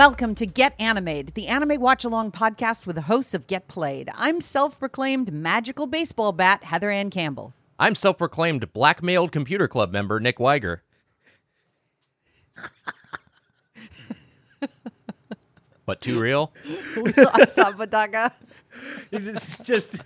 [0.00, 4.08] Welcome to Get Animated, the anime watch along podcast with the hosts of Get Played.
[4.14, 7.52] I'm self proclaimed magical baseball bat Heather Ann Campbell.
[7.78, 10.78] I'm self proclaimed blackmailed computer club member Nick Weiger.
[15.84, 16.54] what, too real?
[16.96, 18.32] We lost Apodaca.
[19.12, 20.00] It's just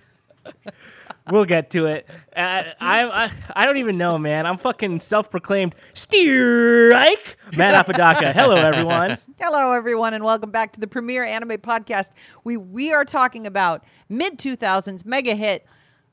[1.31, 2.09] we'll get to it.
[2.37, 4.47] Uh, I, I I don't even know, man.
[4.47, 8.33] I'm fucking self-proclaimed strike Matt Apodaca.
[8.33, 9.19] Hello, everyone.
[9.41, 12.11] Hello, everyone, and welcome back to the premier anime podcast.
[12.45, 15.67] We we are talking about mid 2000s mega hit,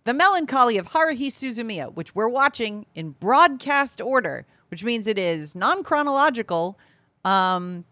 [0.03, 5.55] The Melancholy of Haruhi Suzumiya, which we're watching in broadcast order, which means it is
[5.55, 6.77] non chronological.
[7.23, 7.85] Um,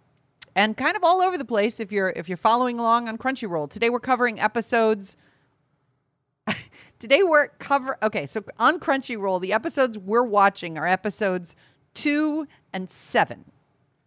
[0.55, 3.69] and kind of all over the place if you're if you're following along on Crunchyroll.
[3.69, 5.15] Today we're covering episodes
[6.99, 11.55] Today we're cover okay, so on Crunchyroll, the episodes we're watching are episodes
[11.93, 13.45] 2 and 7.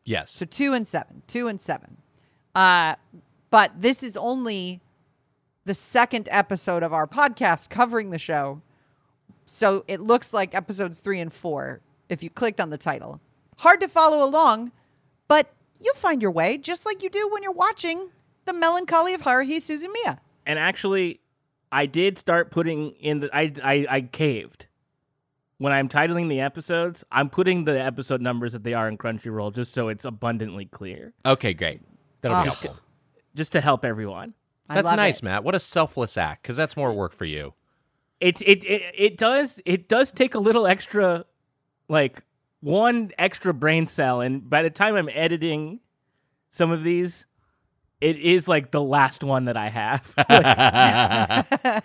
[0.05, 0.31] Yes.
[0.31, 1.97] So 2 and 7, 2 and 7.
[2.55, 2.97] Uh
[3.49, 4.83] but this is only
[5.65, 8.61] the second episode of our podcast covering the show.
[9.47, 13.21] So it looks like episodes 3 and 4 if you clicked on the title.
[13.59, 14.71] Hard to follow along,
[15.29, 18.11] but you'll find your way just like you do when you're watching
[18.45, 20.19] The Melancholy of Haruhi Suzumiya.
[20.45, 21.21] And actually,
[21.73, 24.67] I did start putting in the I I, I caved.
[25.59, 29.55] When I'm titling the episodes, I'm putting the episode numbers that they are in Crunchyroll
[29.55, 31.81] just so it's abundantly clear, Okay, great.
[32.21, 32.51] That'll be Oh.
[32.51, 32.77] helpful.
[33.35, 34.35] just to help everyone.
[34.69, 35.23] I That's love nice, it.
[35.25, 35.45] Matt.
[35.45, 37.55] What a selfless act, because that's more work for you.
[38.21, 41.25] It, it it it does it does take a little extra
[41.89, 42.23] like
[42.61, 45.81] one extra brain cell and by the time I'm editing
[46.51, 47.27] some of these
[48.03, 50.13] it is like the last one that I have.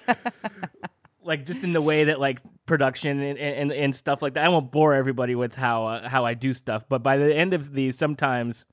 [1.23, 4.44] like just in the way that like production and, and, and stuff like that.
[4.44, 7.53] I won't bore everybody with how uh, how I do stuff, but by the end
[7.53, 8.66] of these sometimes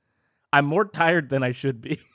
[0.52, 2.00] I'm more tired than I should be.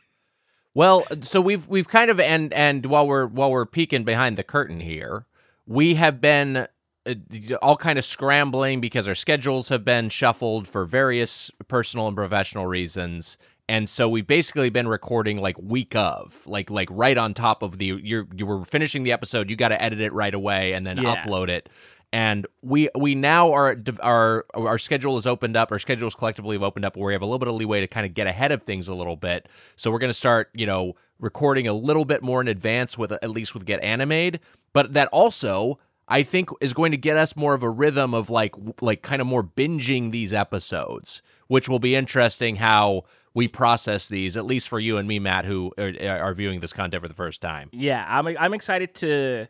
[0.75, 4.43] Well, so we've we've kind of and and while we're while we're peeking behind the
[4.43, 5.25] curtain here,
[5.65, 6.67] we have been
[7.07, 7.15] uh,
[7.59, 12.67] all kind of scrambling because our schedules have been shuffled for various personal and professional
[12.67, 13.39] reasons.
[13.69, 17.77] And so we've basically been recording like week of, like like right on top of
[17.77, 20.87] the you're you were finishing the episode, you got to edit it right away and
[20.87, 21.23] then Yeah.
[21.23, 21.69] upload it.
[22.11, 25.71] And we we now are our our schedule is opened up.
[25.71, 27.87] Our schedules collectively have opened up where we have a little bit of leeway to
[27.87, 29.47] kind of get ahead of things a little bit.
[29.75, 33.11] So we're going to start, you know, recording a little bit more in advance with
[33.11, 34.39] at least with Get Animated.
[34.73, 35.77] But that also
[36.07, 39.21] I think is going to get us more of a rhythm of like like kind
[39.21, 43.03] of more binging these episodes, which will be interesting how
[43.33, 44.35] we process these.
[44.37, 47.13] At least for you and me, Matt, who are, are viewing this content for the
[47.13, 47.69] first time.
[47.71, 49.47] Yeah, I'm I'm excited to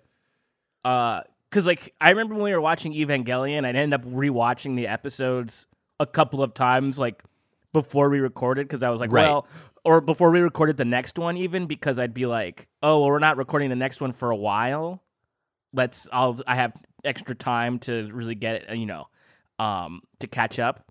[0.86, 4.88] uh cuz like I remember when we were watching Evangelion, I'd end up rewatching the
[4.88, 5.66] episodes
[6.00, 7.24] a couple of times like
[7.74, 9.26] before we recorded cuz I was like, Right.
[9.28, 9.48] well,
[9.84, 13.20] or before we recorded the next one even because I'd be like, "Oh, well, we're
[13.20, 15.02] not recording the next one for a while.
[15.74, 16.74] Let's I'll I have
[17.04, 19.08] extra time to really get it, you know,
[19.58, 20.89] um to catch up."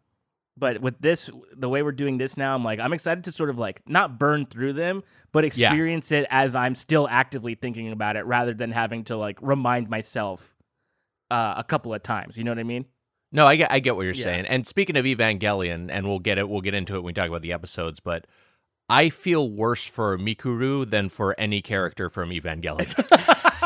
[0.59, 3.51] But with this, the way we're doing this now, I'm like, I'm excited to sort
[3.51, 5.03] of like not burn through them,
[5.33, 5.69] but Yeah.
[5.71, 9.89] experience it as I'm still actively thinking about it rather than having to like remind
[9.89, 10.55] myself
[11.31, 12.37] uh, a couple of times.
[12.37, 12.87] You know what I mean?
[13.31, 14.25] No, I get I get what you're Yeah.
[14.25, 14.47] saying.
[14.47, 17.29] And speaking of Evangelion, and we'll get it we'll get into it when we talk
[17.29, 18.27] about the episodes, but
[18.89, 22.95] I feel worse for Mikuru than for any character from Evangelion.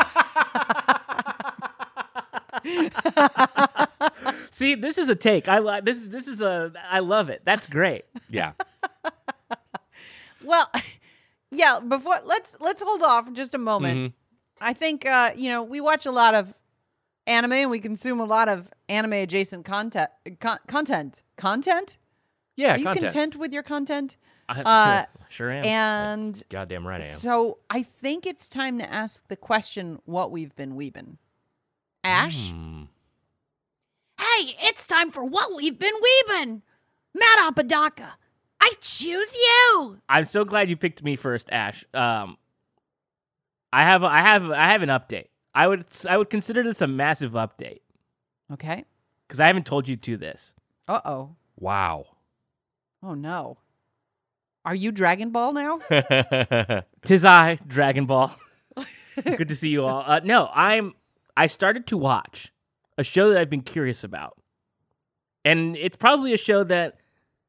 [4.51, 5.47] See, this is a take.
[5.49, 5.99] I like this.
[6.01, 6.71] This is a.
[6.89, 7.41] I love it.
[7.45, 8.05] That's great.
[8.29, 8.53] yeah.
[10.43, 10.69] Well,
[11.51, 13.97] yeah, before let's let's hold off just a moment.
[13.97, 14.13] Mhm.
[14.61, 16.57] I think uh, you know, we watch a lot of
[17.27, 21.23] anime and we consume a lot of anime adjacent content con- content.
[21.37, 21.97] Content?
[22.55, 23.05] Yeah, Are you content.
[23.13, 24.17] content with your content?
[24.47, 25.65] I, Uh, sure am.
[25.65, 27.13] And Goddamn right I am.
[27.15, 31.17] so I think it's time to ask the question what we've been weebin'.
[32.03, 32.51] Ash?
[32.51, 32.83] Hmm.
[34.19, 36.61] Hey, it's time for what we've been weebin'.
[37.15, 38.13] Matt Apodaca,
[38.61, 39.99] I choose you.
[40.09, 41.85] I'm so glad you picked me first, Ash.
[41.93, 42.37] Um,
[43.71, 44.03] I have.
[44.03, 44.49] I have.
[44.51, 45.27] I have an update.
[45.53, 45.85] I would.
[46.09, 47.81] I would consider this a massive update
[48.51, 48.85] Okay.
[49.27, 50.53] because I haven't told you to this.
[50.87, 51.35] Uh oh.
[51.59, 52.05] Wow.
[53.01, 53.57] Oh no.
[54.65, 55.79] Are you Dragon Ball now?
[57.05, 58.35] Tis I, Dragon Ball.
[59.23, 60.03] Good to see you all.
[60.07, 60.93] Uh, no, I'm.
[61.35, 62.51] I started to watch
[62.97, 64.37] a show that I've been curious about,
[65.43, 66.97] and it's probably a show that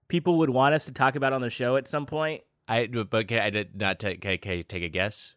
[0.09, 2.43] people would want us to talk about on the show at some point.
[2.67, 5.35] I but can I did not take can I take a guess?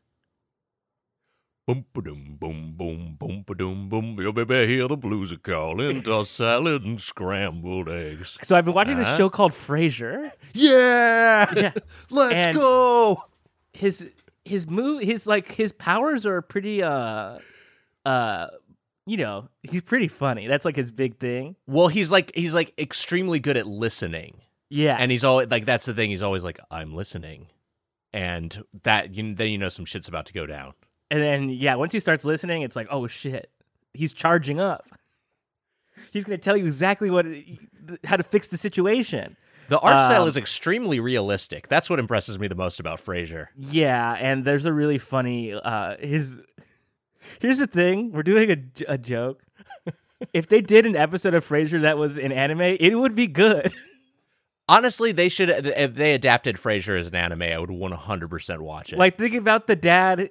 [1.68, 4.16] Boom ba doom boom boom boom boom.
[4.22, 6.02] Your baby hear the blues are calling.
[6.02, 8.38] Toss salad and scrambled eggs.
[8.44, 9.18] So I've been watching this Uh-huh.
[9.18, 10.32] show called Frasier.
[10.54, 11.74] Yeah, Yeah.
[12.10, 13.26] let's And- go.
[13.74, 14.08] His
[14.46, 17.40] his move his like his powers are pretty uh
[18.07, 18.48] uh
[19.06, 20.48] you know, he's pretty funny.
[20.48, 21.56] That's like his big thing.
[21.65, 24.98] Well, he's like he's like extremely good at listening, Yeah.
[25.00, 26.09] and he's always like that's the thing.
[26.09, 27.48] He's always like I'm listening,
[28.13, 30.74] and that you then you know some shit's about to go down.
[31.09, 33.50] And then yeah, once he starts listening, it's like, oh shit,
[33.94, 34.88] he's charging up.
[36.12, 37.25] He's gonna tell you exactly what
[38.03, 39.38] how to fix the situation.
[39.69, 41.68] The art style Um, is extremely realistic.
[41.68, 43.48] That's what impresses me the most about Frasier.
[43.57, 46.39] Yeah, and there's a really funny uh his.
[47.39, 49.44] Here's the thing: we're doing a, a joke.
[50.33, 53.74] if they did an episode of Frasier that was an anime, it would be good.
[54.69, 59.00] Honestly, they should if they adapted Frasier as an anime, I would 100% watch it.
[59.00, 60.29] like think about the dad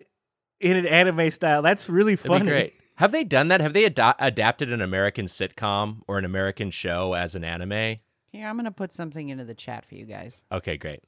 [0.60, 1.62] in an anime style.
[1.62, 2.44] That's really It'd funny.
[2.44, 2.72] be great.
[2.96, 3.60] Have they done that?
[3.60, 7.96] Have they ad- adapted an American sitcom or an American show as an anime?
[8.32, 10.42] Here, I'm going to put something into the chat for you guys.
[10.52, 11.00] Okay, great.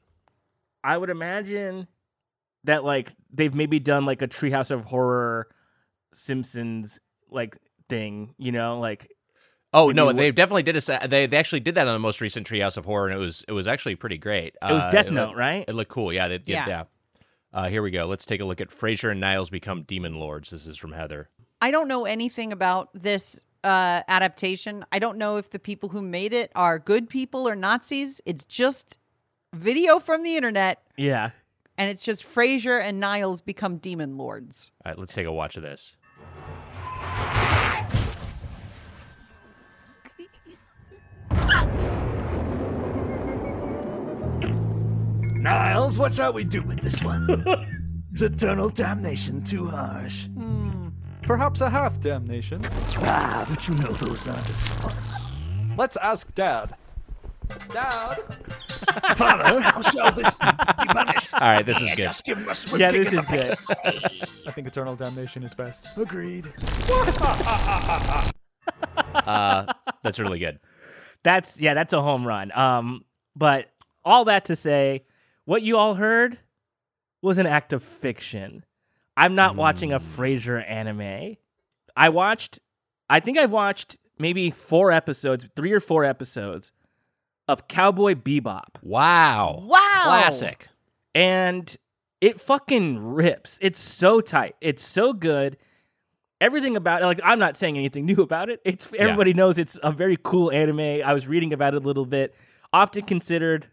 [0.84, 1.86] I would imagine
[2.64, 5.48] that like they've maybe done like a Treehouse of Horror,
[6.14, 6.98] Simpsons
[7.30, 7.56] like
[7.88, 8.34] thing.
[8.38, 9.10] You know, like
[9.72, 11.08] Oh no, what- they definitely did a.
[11.08, 13.44] They they actually did that on the most recent Treehouse of Horror, and it was
[13.48, 14.54] it was actually pretty great.
[14.62, 15.64] it was Uh, Death it Note, looked- right?
[15.68, 16.12] It looked cool.
[16.12, 16.66] Yeah, they, yeah.
[16.66, 16.68] Yeah.
[16.68, 16.84] yeah.
[17.52, 18.06] Uh, here we go.
[18.06, 20.50] Let's take a look at Frasier and Niles become demon lords.
[20.50, 21.28] This is from Heather.
[21.62, 24.84] I don't know anything about this uh, adaptation.
[24.92, 28.20] I don't know if the people who made it are good people or Nazis.
[28.26, 28.98] It's just
[29.54, 31.30] video from the internet, Yeah.
[31.78, 34.70] and it's just Frasier and Niles become demon lords.
[34.84, 35.96] All right, let's take a watch of this.
[45.48, 47.28] Niles, what shall we do with this one?
[48.12, 50.26] Is eternal damnation too harsh?
[50.26, 50.88] Hmm,
[51.22, 52.66] Perhaps a half damnation.
[52.98, 55.74] Ah, but you know those aren't as fun.
[55.76, 56.74] Let's ask Dad.
[57.72, 58.16] Dad?
[59.16, 60.46] Father, how shall this be
[60.88, 61.32] punished?
[61.32, 62.04] All right, this is good.
[62.08, 63.56] Just give him a swift Yeah, this is good.
[64.46, 65.86] I think eternal damnation is best.
[65.96, 66.52] Agreed.
[69.14, 69.72] Uh,
[70.02, 70.58] that's really good.
[71.22, 72.52] That's yeah, that's a home run.
[72.52, 73.04] Um,
[73.34, 73.66] but
[74.04, 75.04] all that to say,
[75.48, 76.38] what you all heard
[77.22, 78.66] was an act of fiction.
[79.16, 80.04] I'm not watching a mm.
[80.04, 81.38] Frasier anime.
[81.96, 82.58] I watched,
[83.08, 86.70] I think I've watched maybe four episodes, three or four episodes
[87.48, 89.62] of Cowboy Bebop, Wow.
[89.64, 90.02] Wow.
[90.02, 90.68] Classic.
[91.14, 91.74] and
[92.20, 93.58] it fucking rips.
[93.62, 94.54] It's so tight.
[94.60, 95.56] It's so good.
[96.42, 98.60] Everything about it, like I'm not saying anything new about it.
[98.66, 101.00] It's everybody knows it's a very cool anime.
[101.02, 102.34] I was reading about it a little bit.
[102.70, 103.68] Often considered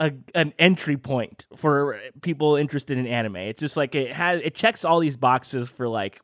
[0.00, 3.36] a, an entry point for people interested in anime.
[3.36, 6.20] It's just like it has it checks all these boxes for like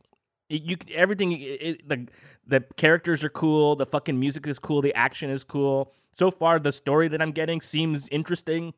[0.48, 2.08] you everything it, the
[2.46, 5.92] the characters are cool, the fucking music is cool, the action is cool.
[6.12, 8.72] So far the story that I'm getting seems interesting.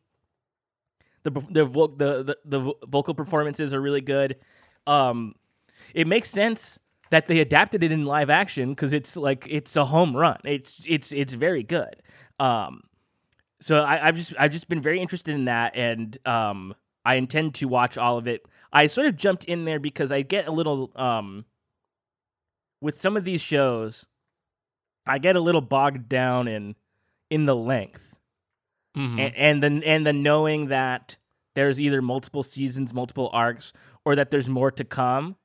[1.23, 4.37] The the the the, the vocal performances are really good.
[4.87, 5.37] Um
[5.95, 6.81] it makes sense
[7.11, 10.39] that they adapted it in live action because it's like it's a home run.
[10.45, 12.03] It's it's it's very good.
[12.41, 12.83] Um,
[13.61, 16.75] so I, I've just I've just been very interested in that, and um,
[17.05, 18.45] I intend to watch all of it.
[18.73, 21.45] I sort of jumped in there because I get a little um,
[22.81, 24.07] with some of these shows,
[25.07, 26.77] I get a little bogged down in
[27.31, 28.15] in the length
[28.97, 29.19] Mhm.
[29.21, 31.17] and, and then and the knowing that
[31.55, 33.73] there's either multiple seasons, multiple arcs,
[34.05, 35.37] or that there's more to come.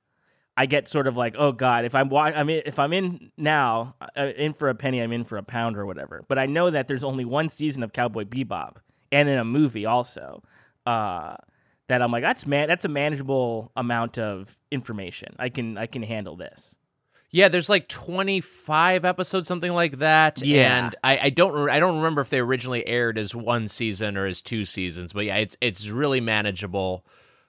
[0.55, 3.31] I get sort of like, oh god, if I'm wa- I mean, if I'm in
[3.37, 6.23] now, uh, in for a penny, I'm in for a pound or whatever.
[6.27, 8.75] But I know that there's only one season of Cowboy Bebop,
[9.11, 10.43] and then a movie also.
[10.85, 11.35] Uh,
[11.87, 15.35] that I'm like, that's man, that's a manageable amount of information.
[15.39, 16.75] I can I can handle this.
[17.31, 20.43] Yeah, there's like 25 episodes, something like that.
[20.43, 20.85] Yeah.
[20.85, 24.17] and I, I don't re- I don't remember if they originally aired as one season
[24.17, 27.05] or as two seasons, but yeah, it's it's really manageable.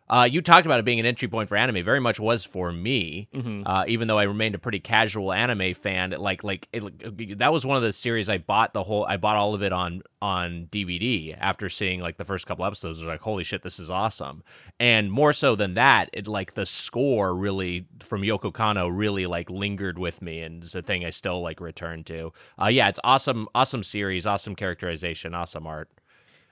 [0.09, 1.83] Uh, you talked about it being an entry point for anime.
[1.83, 3.29] Very much was for me,
[3.67, 6.11] uh, even though I remained a pretty casual anime fan.
[6.11, 9.07] Like like it, that was one of the series I bought the whole.
[9.07, 12.99] I bought all of it on on DVD after seeing like the first couple episodes.
[12.99, 14.43] I was like, holy shit, this is awesome.
[14.79, 19.49] And more so than that, it like the score really from Yoko Kanno really like
[19.49, 22.31] lingered with me, and it's a thing I still like return to.
[22.63, 25.89] Uh, yeah, it's awesome, awesome series, awesome characterization, awesome art.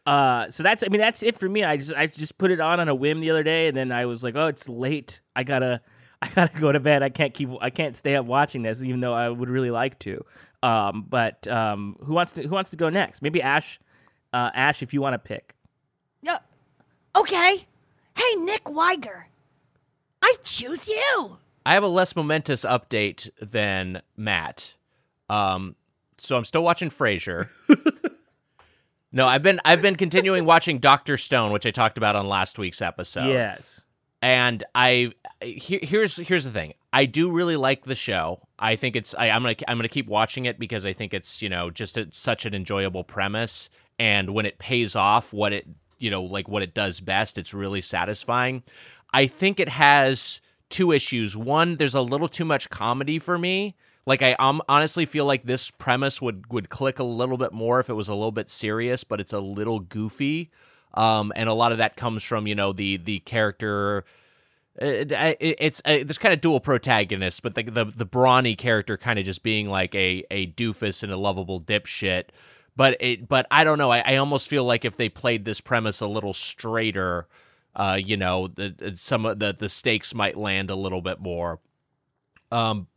[0.05, 1.63] Uh, so that's I mean that's it for me.
[1.63, 3.93] I just I just put it on on a whim the other day, and then
[3.93, 5.21] I was like, oh, it's late.
[5.37, 5.81] I gotta
[6.23, 7.03] I gotta go to bed.
[7.03, 9.99] I can't keep I can't stay up watching this, even though I would really like
[10.01, 10.25] to.
[10.63, 13.23] Um, but um, who wants to who wants to go next?
[13.23, 13.81] Maybe Ash.
[14.33, 15.55] Uh, Ash, if you want to pick.
[16.23, 16.39] Yeah.
[17.15, 17.67] Okay.
[18.17, 19.25] Hey, Nick Weiger.
[20.23, 21.37] I I choose you.
[21.67, 24.75] I have a less momentous update than Matt.
[25.29, 25.77] Um,
[26.19, 27.49] so I'm still watching Frasier.
[29.12, 32.59] no, I've been I've been continuing watching Doctor Stone, which I talked about on last
[32.59, 33.28] week's episode.
[33.28, 33.85] yes.
[34.23, 36.75] and I here, here's here's the thing.
[36.92, 38.40] I do really like the show.
[38.59, 41.42] I think it's I, I'm gonna I'm gonna keep watching it because I think it's
[41.42, 45.66] you know just a, such an enjoyable premise, and when it pays off, what it
[45.99, 48.62] you know like what it does best, it's really satisfying.
[49.12, 50.40] I think it has
[50.71, 51.37] two issues.
[51.37, 53.76] One, there's a little too much comedy for me.
[54.05, 57.79] Like I um, honestly feel like this premise would would click a little bit more
[57.81, 60.51] if it was a little bit serious, but it's a little goofy.
[60.95, 64.05] Um, and a lot of that comes from you know the the character
[64.77, 69.19] it, it, it's uh, kind of dual protagonists, but the the, the brawny character kind
[69.19, 72.25] of just being like a a doofus and a lovable dipshit.
[72.75, 73.91] But it but I don't know.
[73.91, 77.29] I, I almost feel like if they played this premise a little straighter,
[77.77, 81.61] uh, you know, the- some of the the stakes might land a little bit more.
[82.51, 82.89] Um,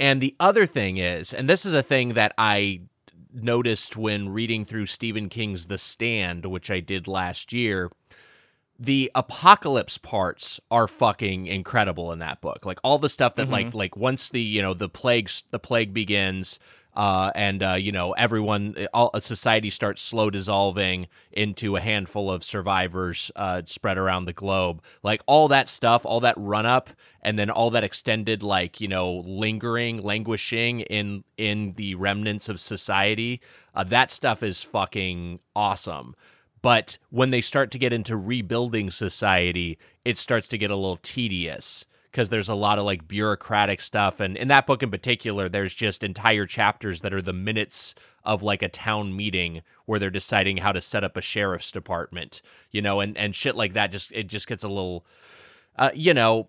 [0.00, 2.80] and the other thing is, and this is a thing that I
[3.32, 7.90] noticed when reading through Stephen King's The Stand, which I did last year
[8.78, 12.66] the apocalypse parts are fucking incredible in that book.
[12.66, 13.78] Like all the stuff that like mm-hmm.
[13.78, 16.58] like once the you know the plague the plague begins
[16.96, 22.44] uh and uh you know everyone all society starts slow dissolving into a handful of
[22.44, 24.82] survivors uh spread around the globe.
[25.02, 26.90] Like all that stuff, all that run up
[27.22, 32.60] and then all that extended like, you know, lingering, languishing in in the remnants of
[32.60, 33.40] society.
[33.74, 36.14] Uh that stuff is fucking awesome.
[36.62, 40.98] But when they start to get into rebuilding society, it starts to get a little
[41.02, 41.84] tedious
[42.14, 44.20] because there's a lot of like bureaucratic stuff.
[44.20, 47.92] And in that book in particular, there's just entire chapters that are the minutes
[48.22, 52.40] of like a town meeting where they're deciding how to set up a sheriff's department,
[52.70, 53.90] you know, and, and shit like that.
[53.90, 55.04] Just, it just gets a little,
[55.76, 56.48] uh, you know,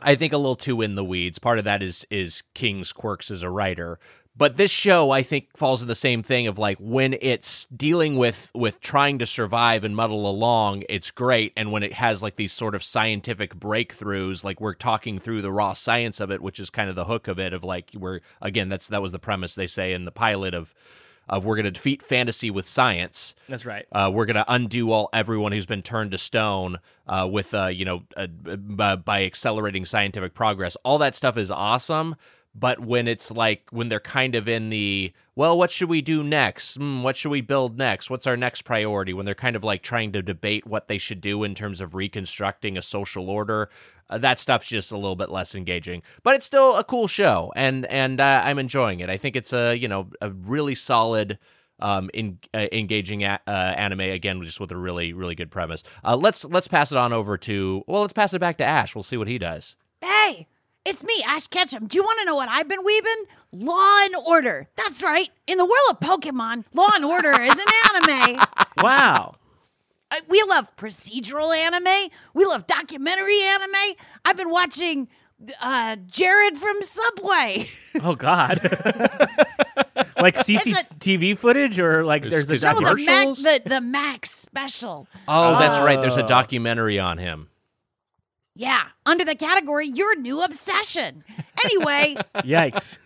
[0.00, 1.40] I think a little too in the weeds.
[1.40, 3.98] Part of that is is King's quirks as a writer.
[4.38, 8.16] But this show I think falls in the same thing of like when it's dealing
[8.16, 11.52] with with trying to survive and muddle along, it's great.
[11.56, 15.52] And when it has like these sort of scientific breakthroughs, like we're talking through the
[15.52, 18.20] raw science of it, which is kind of the hook of it, of like we're
[18.42, 20.74] again, that's that was the premise they say in the pilot of
[21.28, 23.34] of we're gonna defeat fantasy with science.
[23.48, 23.86] That's right.
[23.90, 26.78] Uh, we're gonna undo all everyone who's been turned to stone
[27.08, 30.76] uh, with uh, you know uh, by, by accelerating scientific progress.
[30.84, 32.16] All that stuff is awesome,
[32.58, 36.24] but when it's like when they're kind of in the well, what should we do
[36.24, 36.76] next?
[36.76, 38.08] Hmm, what should we build next?
[38.08, 39.12] What's our next priority?
[39.12, 41.94] When they're kind of like trying to debate what they should do in terms of
[41.94, 43.68] reconstructing a social order,
[44.08, 46.02] uh, that stuff's just a little bit less engaging.
[46.22, 49.10] But it's still a cool show, and and uh, I'm enjoying it.
[49.10, 51.38] I think it's a you know a really solid
[51.80, 55.82] um, in, uh, engaging a- uh, anime again, just with a really really good premise.
[56.02, 58.94] Uh, let's let's pass it on over to well, let's pass it back to Ash.
[58.94, 59.76] We'll see what he does.
[60.00, 60.46] Hey,
[60.86, 61.86] it's me, Ash Ketchum.
[61.86, 63.26] Do you want to know what I've been weebin'?
[63.52, 64.68] Law and Order.
[64.76, 65.28] That's right.
[65.46, 68.44] In the world of Pokemon, Law and Order is an anime.
[68.82, 69.36] Wow.
[70.10, 72.10] I- we love procedural anime.
[72.34, 73.96] We love documentary anime.
[74.24, 75.08] I've been watching
[75.60, 77.66] uh, Jared from Subway.
[78.02, 78.60] Oh God.
[80.20, 83.42] like CCTV footage or like Is- there's a is no, the Mac, commercials?
[83.42, 85.08] the, the Max special.
[85.26, 86.00] Oh, that's right.
[86.00, 86.26] There's a Oh.
[86.26, 87.48] documentary on him.
[88.58, 91.24] Yeah, under the category Your New Obsession.
[91.64, 92.98] Anyway, Yikes.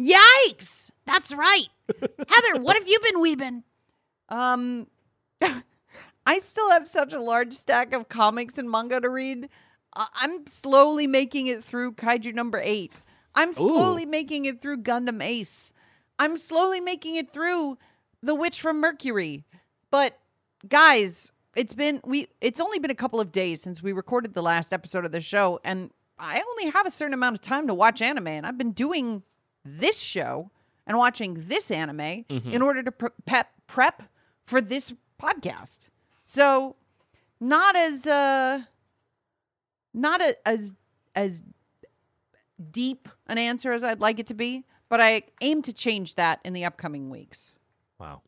[0.00, 0.90] yikes.
[1.06, 1.68] That's right.
[2.00, 3.62] Heather, what have you been weebin'?
[4.28, 4.88] Um,
[6.26, 9.48] I still have such a large stack of comics and manga to read.
[9.92, 12.94] Uh, I'm slowly making it through Kaiju number eight.
[13.36, 15.72] I'm slowly making it through Gundam Ace.
[16.18, 17.78] I'm slowly making it through
[18.22, 19.44] The Witch from Mercury.
[19.90, 20.18] But
[20.66, 24.42] guys, it's been we it's only been a couple of days since we recorded the
[24.42, 27.74] last episode of the show and I only have a certain amount of time to
[27.74, 29.22] watch anime and I've been doing
[29.64, 30.50] this show
[30.86, 34.04] and watching this anime in order to pre- pep, prep
[34.46, 35.88] for this podcast.
[36.24, 36.76] So,
[37.40, 38.62] not as uh
[39.92, 40.72] not a, as
[41.14, 41.42] as
[42.70, 46.40] deep an answer as I'd like it to be, but I aim to change that
[46.44, 47.56] in the upcoming weeks.
[47.98, 48.22] Wow.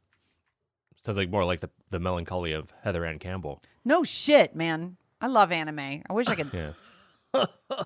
[1.04, 3.62] Sounds like more like the, the melancholy of Heather Ann Campbell.
[3.84, 4.96] No shit, man.
[5.20, 5.78] I love anime.
[6.08, 6.50] I wish I could.
[6.52, 6.72] Yeah.
[7.70, 7.84] I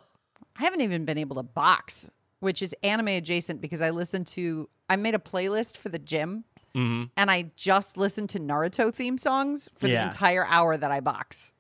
[0.54, 2.08] haven't even been able to box,
[2.40, 4.68] which is anime adjacent because I listened to.
[4.88, 6.44] I made a playlist for the gym,
[6.74, 11.00] hmm and I just listened to Naruto theme songs for the entire hour that I
[11.00, 11.52] box,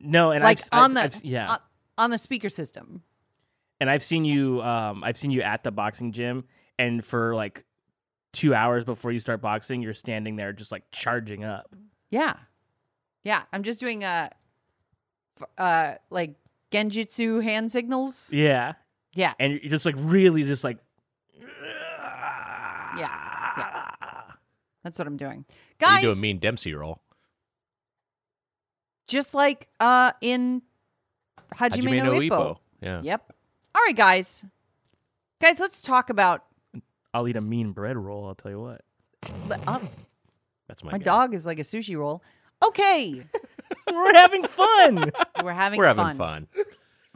[0.00, 1.58] No, and like I've, on I've- the I've- yeah, on,
[1.98, 3.02] on the speaker system.
[3.80, 4.60] and I've seen you.
[4.62, 6.44] Um, I've seen you at the boxing gym,
[6.78, 7.64] and for like
[8.34, 11.74] two hours before you start boxing, you're standing there just like charging up.
[12.10, 12.34] Yeah,
[13.22, 13.42] yeah.
[13.52, 14.28] I'm just doing uh,
[15.56, 16.34] uh, like
[16.70, 18.32] genjutsu hand signals.
[18.32, 18.74] Yeah,
[19.14, 19.32] Yeah.
[19.38, 20.78] and you're just like really just like
[22.98, 23.08] Yeah.
[23.56, 24.22] Yeah.
[24.82, 25.44] That's what I'm doing.
[25.48, 27.00] You Guys, do a mean Dempsey roll.
[29.06, 30.62] just like uh in
[31.54, 32.28] Hajime, Hajime no no Ippo.
[32.30, 32.56] Ippo.
[32.80, 33.00] Yeah.
[33.02, 33.32] Yep.
[33.74, 34.44] All right, guys.
[35.40, 36.44] Guys, let's talk about
[37.14, 38.26] I'll eat a mean bread roll.
[38.26, 38.80] I'll tell you what.
[39.66, 39.78] uh,
[40.68, 41.04] That's my, my guess.
[41.04, 42.22] dog is like a sushi roll.
[42.62, 43.22] Okay.
[43.92, 45.10] We're having fun.
[45.42, 45.96] We're having We're fun.
[46.06, 46.48] having fun.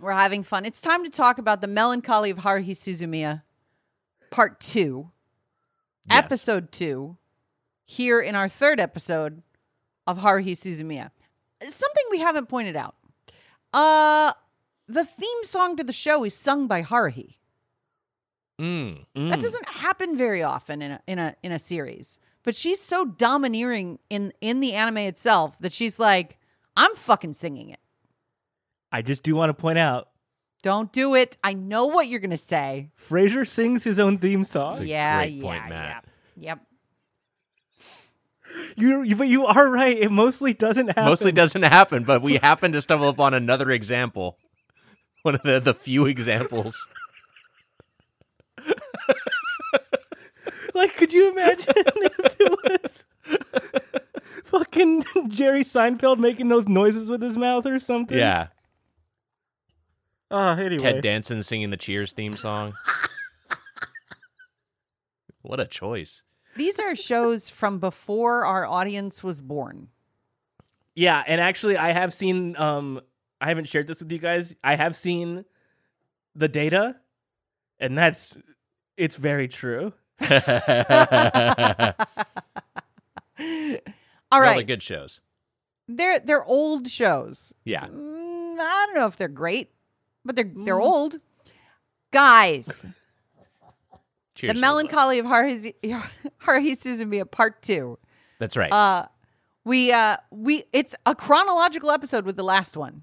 [0.01, 0.65] We're having fun.
[0.65, 3.43] It's time to talk about the melancholy of Haruhi Suzumiya,
[4.31, 5.11] part two,
[6.09, 6.19] Yes.
[6.25, 7.17] episode two,
[7.85, 9.43] here in our third episode
[10.07, 11.11] of Haruhi Suzumiya.
[11.63, 12.95] Something we haven't pointed out.
[13.73, 14.33] Uh
[14.87, 17.35] the theme song to the show is sung by Haruhi.
[18.61, 19.05] Mm.
[19.15, 19.41] That Mm.
[19.41, 22.19] doesn't happen very often in a in a in a series.
[22.43, 26.39] But she's so domineering in in the anime itself that she's like,
[26.77, 27.79] I'm fucking singing it.
[28.91, 30.09] I just do want to point out
[30.63, 31.37] Don't do it.
[31.45, 32.91] I know what you're gonna say.
[32.99, 34.73] Frasier sings his own theme song.
[34.73, 36.05] That's a yeah, great yeah, point, Matt.
[36.37, 36.49] yeah.
[36.51, 36.61] Yep.
[38.77, 39.97] You, you, but you are right.
[39.99, 41.05] It mostly doesn't happen.
[41.05, 44.39] Mostly doesn't happen, but we happen to stumble upon another example.
[45.23, 46.89] One of the, the few examples.
[50.79, 53.05] Like, could you imagine if it was
[54.45, 58.17] fucking Jerry Seinfeld making those noises with his mouth or something?
[58.17, 58.49] Yeah.
[60.31, 60.79] Oh, anyway.
[60.79, 62.75] Ted Danson singing the Cheers theme song.
[65.43, 66.23] what a choice.
[66.55, 69.89] These are shows from before our audience was born.
[70.95, 72.57] Yeah, and actually, I have seen.
[72.57, 73.01] Um,
[73.41, 74.55] I haven't shared this with you guys.
[74.63, 75.45] I have seen
[76.35, 76.97] the data,
[77.81, 78.35] and that's
[78.97, 79.93] it's very true.
[83.41, 83.49] All
[84.33, 84.57] All right.
[84.59, 85.21] the good shows.
[85.87, 87.53] They're they're old shows.
[87.65, 87.87] Yeah.
[87.87, 89.71] Mm, I don't know if they're great,
[90.25, 91.17] but they're they're old.
[92.11, 92.87] Guys,
[94.35, 94.55] Cheers.
[94.55, 94.61] the Silva.
[94.61, 95.73] melancholy of Haruhi
[96.43, 97.99] Haruhi Suzumiya part 2.
[98.39, 98.73] That's right.
[98.73, 99.07] Uh
[99.65, 103.03] we uh we it's a chronological episode with the last one.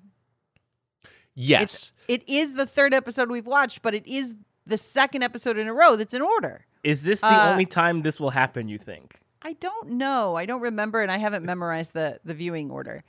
[1.34, 1.64] yes.
[1.64, 4.36] It's it is the third episode we've watched, but it is
[4.66, 6.66] the second episode in a row that's in order.
[6.84, 8.68] Is this the Uh, only time this will happen?
[8.68, 9.20] You think?
[9.42, 10.36] I don't know.
[10.36, 13.04] I don't remember, and I haven't memorized the the viewing order.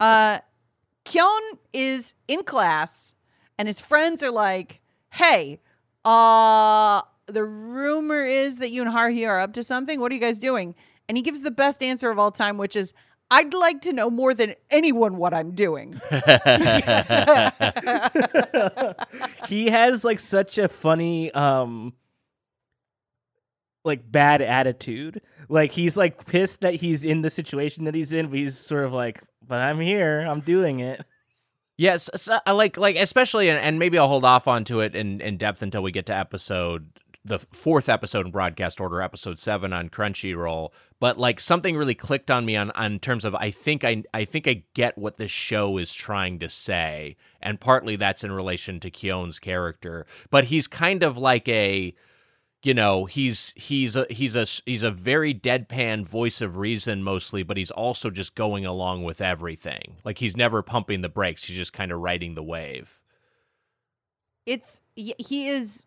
[0.00, 0.38] Uh,
[1.04, 3.14] Kyon is in class,
[3.58, 5.60] and his friends are like, "Hey,
[6.04, 10.00] uh, the rumor is that you and Haruhi are up to something.
[10.00, 10.74] What are you guys doing?"
[11.08, 12.92] And he gives the best answer of all time, which is,
[13.32, 16.00] "I'd like to know more than anyone what I'm doing."
[19.48, 21.94] he has like such a funny um
[23.84, 25.22] like bad attitude.
[25.48, 28.84] Like he's like pissed that he's in the situation that he's in but he's sort
[28.84, 30.20] of like but i'm here.
[30.20, 31.04] I'm doing it.
[31.78, 35.20] Yes, so I like like especially, and, and maybe I'll hold off onto it in,
[35.20, 36.86] in depth until we get to episode
[37.24, 40.70] the fourth episode in broadcast order, episode seven on Crunchyroll.
[40.98, 44.24] But like something really clicked on me on on terms of I think I I
[44.24, 48.80] think I get what this show is trying to say, and partly that's in relation
[48.80, 50.06] to Kyon's character.
[50.30, 51.94] But he's kind of like a
[52.64, 57.42] you know he's he's a he's a he's a very deadpan voice of reason mostly
[57.42, 61.56] but he's also just going along with everything like he's never pumping the brakes he's
[61.56, 63.00] just kind of riding the wave
[64.46, 65.86] it's he is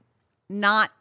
[0.49, 0.91] not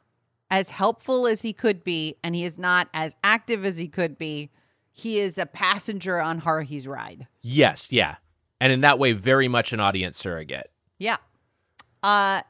[0.50, 4.18] as helpful as he could be and he is not as active as he could
[4.18, 4.50] be
[4.92, 7.26] he is a passenger on haruhi's ride.
[7.42, 8.16] Yes yeah.
[8.60, 10.70] And in that way very much an audience surrogate.
[10.98, 11.16] Yeah.
[12.02, 12.42] Uh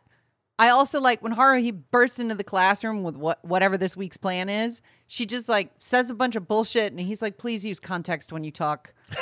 [0.56, 4.48] i also like when haruhi bursts into the classroom with what whatever this week's plan
[4.48, 8.32] is she just like says a bunch of bullshit and he's like please use context
[8.32, 8.92] when you talk.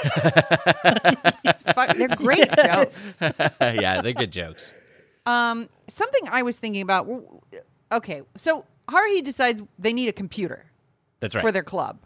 [1.75, 3.21] Fuck, they're great jokes.
[3.61, 4.75] Yeah they're good jokes.
[5.27, 7.07] Um, something I was thinking about.
[7.93, 10.67] Okay, so Haruhi decides they need a computer
[11.21, 11.99] that's right for their club.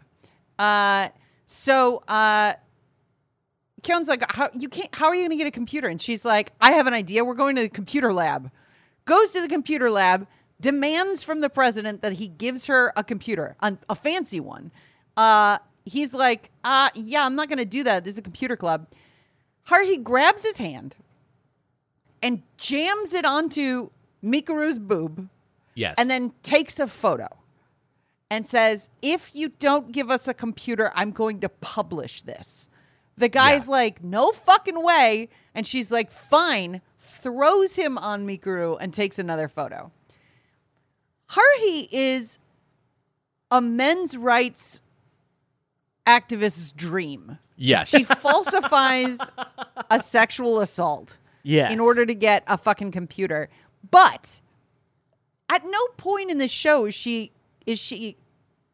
[0.59, 1.09] Uh,
[1.47, 2.53] so uh,
[3.83, 4.93] Kyon's like, "How you can't?
[4.93, 7.23] How are you going to get a computer?" And she's like, "I have an idea.
[7.23, 8.51] We're going to the computer lab."
[9.05, 10.27] Goes to the computer lab,
[10.59, 14.71] demands from the president that he gives her a computer, a, a fancy one.
[15.15, 18.03] Uh, he's like, uh, "Yeah, I'm not going to do that.
[18.03, 18.87] This is a computer club."
[19.69, 20.95] Haruhi grabs his hand
[22.21, 23.89] and jams it onto
[24.23, 25.29] Mikuru's boob
[25.77, 27.27] yes and then takes a photo
[28.29, 32.67] and says, If you don't give us a computer, I'm going to publish this.
[33.15, 33.71] The guy's Yeah.
[33.71, 35.29] like, No fucking way.
[35.55, 39.91] And she's like, Fine, throws him on Mikuru and takes another photo.
[41.31, 42.39] Haruhi is
[43.51, 44.81] a men's rights
[46.05, 47.37] activist's dream.
[47.57, 49.19] yes She falsifies
[49.89, 51.71] a sexual assault Yes.
[51.71, 53.49] in order to get a fucking computer.
[53.89, 54.41] But
[55.49, 57.31] at no point in the show is she
[57.65, 58.17] is she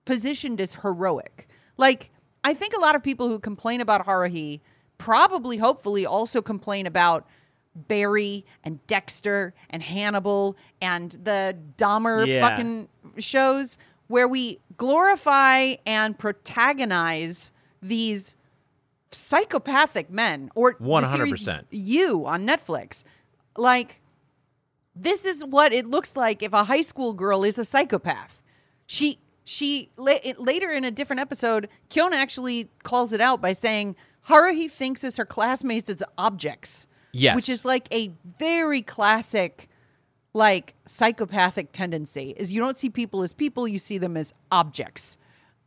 [0.05, 1.47] positioned as heroic.
[1.77, 2.11] Like
[2.43, 4.59] I think a lot of people who complain about Haruhi
[4.97, 7.25] probably hopefully also complain about
[7.75, 12.47] Barry and Dexter and Hannibal and the Dahmer Yeah.
[12.47, 18.35] fucking shows where we glorify and protagonize these
[19.11, 21.05] psychopathic men or 100%.
[21.11, 23.03] series you on Netflix.
[23.57, 24.01] Like
[24.95, 28.41] this is what it looks like if a high school girl is a psychopath.
[28.85, 33.95] She she later in a different episode, Kyona actually calls it out by saying
[34.29, 36.87] Haruhi thinks as her classmates as objects.
[37.15, 37.35] Yes.
[37.35, 39.69] which is like a very classic
[40.33, 45.15] like psychopathic tendency is you don't see people as people you see them as objects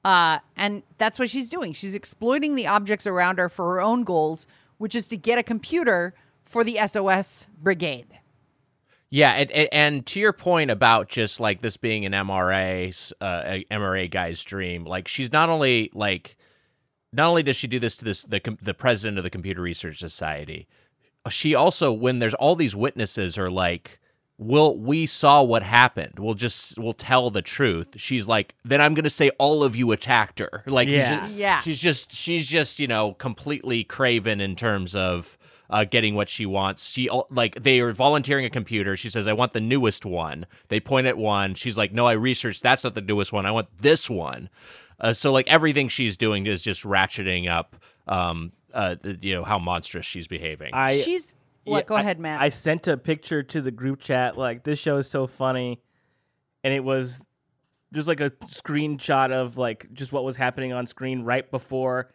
[0.05, 4.03] uh, and that's what she's doing she's exploiting the objects around her for her own
[4.03, 4.45] goals
[4.79, 8.19] which is to get a computer for the sos brigade
[9.17, 13.13] Yeah, and, and- and to your point about just like this being an MRA, 's,
[13.21, 16.37] uh, MRA guy's dream, like she's not only like,
[17.15, 19.99] not only does she do this to this the the president of the Computer Research
[19.99, 20.67] Society,
[21.31, 24.01] she also when there's all these witnesses are like,
[24.37, 26.19] "Well, we saw what happened.
[26.19, 29.93] We'll just we'll tell the truth." She's like, "Then I'm gonna say all of you
[29.93, 31.21] attacked her." Like, she's Yeah.
[31.21, 31.61] just- Yeah.
[31.61, 35.39] she's just she's just you know completely craven in terms of
[35.71, 36.89] uh, getting what she wants.
[36.91, 38.97] She al- like they are volunteering a computer.
[38.97, 41.55] She says, "I want the newest one." They point at one.
[41.55, 42.63] She's like, "No, I researched.
[42.63, 43.47] That's not the newest one.
[43.47, 44.49] I want this one."
[45.01, 47.77] Uh, so like everything she's doing is just ratcheting up.
[48.09, 50.71] Um, uh, you know how monstrous she's behaving.
[50.75, 54.01] I she's what Yeah, go I- ahead matt I sent a picture to the group
[54.01, 55.81] chat like this show is so funny,
[56.63, 57.21] and it was
[57.93, 62.11] just like a screenshot of like just what was happening on screen right before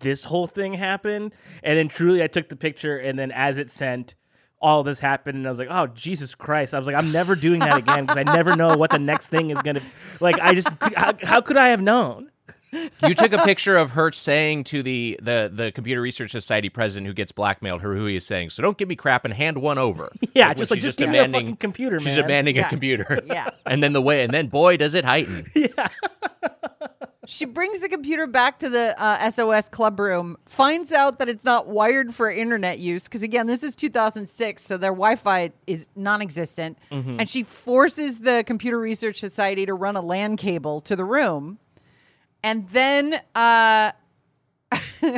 [0.00, 3.70] this whole thing happened, and then truly I took the picture, and then as it
[3.70, 4.14] sent.
[4.60, 7.34] All this happened, and I was like, "Oh Jesus Christ!" I was like, "I'm never
[7.34, 9.82] doing that again because I never know what the next thing is gonna."
[10.20, 12.30] Like, I just how, how could I have known?
[13.06, 17.06] you took a picture of her saying to the, the the Computer Research Society president
[17.06, 19.58] who gets blackmailed, her who he is saying, "So don't give me crap and hand
[19.58, 22.66] one over." Yeah, when just like just, give me a fucking computer, She's demanding Yeah.
[22.66, 23.20] a computer.
[23.26, 23.50] Yeah.
[23.66, 25.44] and then the way, and then boy, does it heighten.
[27.26, 31.44] She brings the computer back to the uh, SOS club room, finds out that it's
[31.44, 36.78] not wired for internet use because again, this is 2006, so their Wi-Fi is non-existent,
[36.90, 41.58] and she forces the Computer Research Society to run a LAN cable to the room,
[42.42, 43.92] and then uh,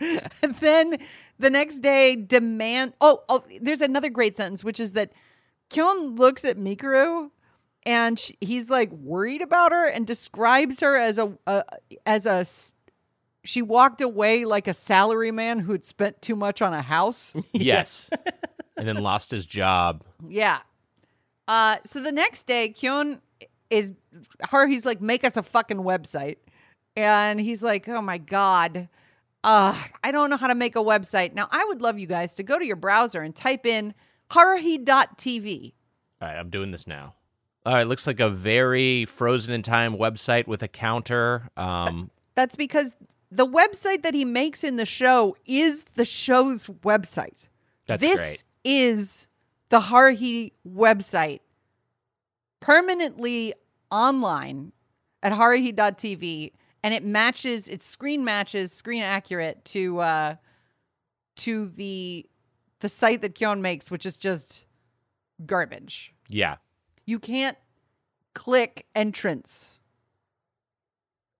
[0.00, 0.98] and then
[1.38, 2.94] the next day demand.
[3.00, 5.12] Oh, oh, there's another great sentence, which is that
[5.70, 7.30] Kyon looks at Mikuru
[7.86, 11.64] and sh he's like worried about her and describes her as a, a
[12.04, 12.44] as a
[13.44, 17.34] she walked away like a salaryman who'd spent too much on a house.
[17.52, 18.10] Yes.
[18.76, 20.04] and then lost his job.
[20.28, 20.58] yeah.
[21.48, 23.20] Uh so the next day Kyon
[23.70, 23.94] is
[24.50, 26.36] her he's like make us a fucking website.
[26.96, 28.88] And he's like, "Oh my god.
[29.44, 31.34] Uh, I don't know how to make a website.
[31.34, 33.94] Now, I would love you guys to go to your browser and type in
[34.30, 35.72] haruhi.tv.
[36.20, 37.14] All right, I'm doing this now.
[37.66, 41.48] All right, looks like a very frozen in time website with a counter.
[41.56, 42.94] Um, That's because
[43.32, 47.48] the website that he makes in the show is the show's website.
[47.88, 48.44] That's this great.
[48.64, 49.26] is
[49.68, 51.40] the Haruhi website
[52.60, 53.52] permanently
[53.90, 54.72] online
[55.22, 56.52] at haruhi.tv
[56.84, 60.34] and it matches its screen matches screen accurate to uh
[61.36, 62.26] to the
[62.80, 64.66] the site that Kyon makes which is just
[65.44, 66.12] garbage.
[66.28, 66.56] yeah.
[67.06, 67.56] You can't
[68.34, 69.78] click entrance.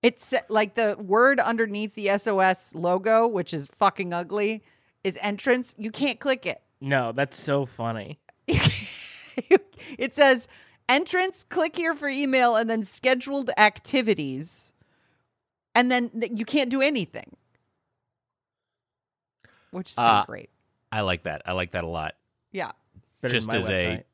[0.03, 4.63] It's like the word underneath the SOS logo, which is fucking ugly,
[5.03, 5.75] is entrance.
[5.77, 6.63] You can't click it.
[6.81, 8.21] No, that's so funny.
[8.47, 10.47] it says
[10.89, 14.73] entrance, click here for email, and then scheduled activities.
[15.75, 17.37] And then you can't do anything.
[19.73, 20.51] Which is Uh, great.
[20.93, 21.43] I like that.
[21.45, 22.15] I like that a lot.
[22.53, 22.71] Yeah.
[23.21, 23.99] Better Just as website.
[24.01, 24.05] a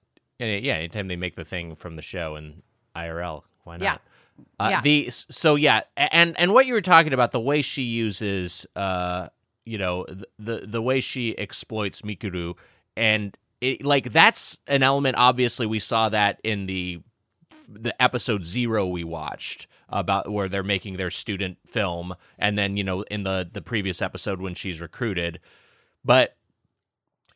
[0.42, 2.62] and, yeah, anytime they make the thing from the show in
[2.96, 3.84] IRL, why not?
[3.84, 3.98] Yeah.
[4.58, 4.80] Uh, Yeah.
[4.82, 9.28] The so yeah, and and what you were talking about, the way she uses, uh,
[9.64, 12.56] you know, the the, the way she exploits Mikuru,
[12.96, 15.16] and it, like that's an element.
[15.18, 17.00] Obviously, we saw that in the
[17.68, 22.84] the episode zero we watched about where they're making their student film, and then you
[22.84, 25.38] know in the the previous episode when she's recruited,
[26.04, 26.36] but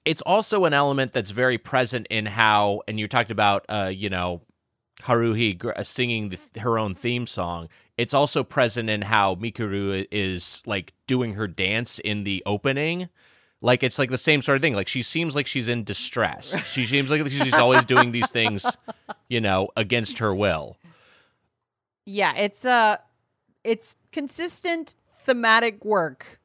[0.06, 4.08] it's also an element that's very present in how, and you talked about, uh, you
[4.08, 4.40] know,
[5.02, 7.68] Haruhi uh, singing the, her own theme song.
[7.98, 13.08] It's also present in how Mikuru is like doing her dance in the opening.
[13.60, 14.74] Like it's like the same sort of thing.
[14.74, 16.54] Like she seems like she's in distress.
[16.66, 18.64] She seems like she's always doing these things,
[19.28, 20.76] you know, against her will.
[22.04, 22.98] Yeah, it's uh
[23.64, 26.38] it's consistent thematic work.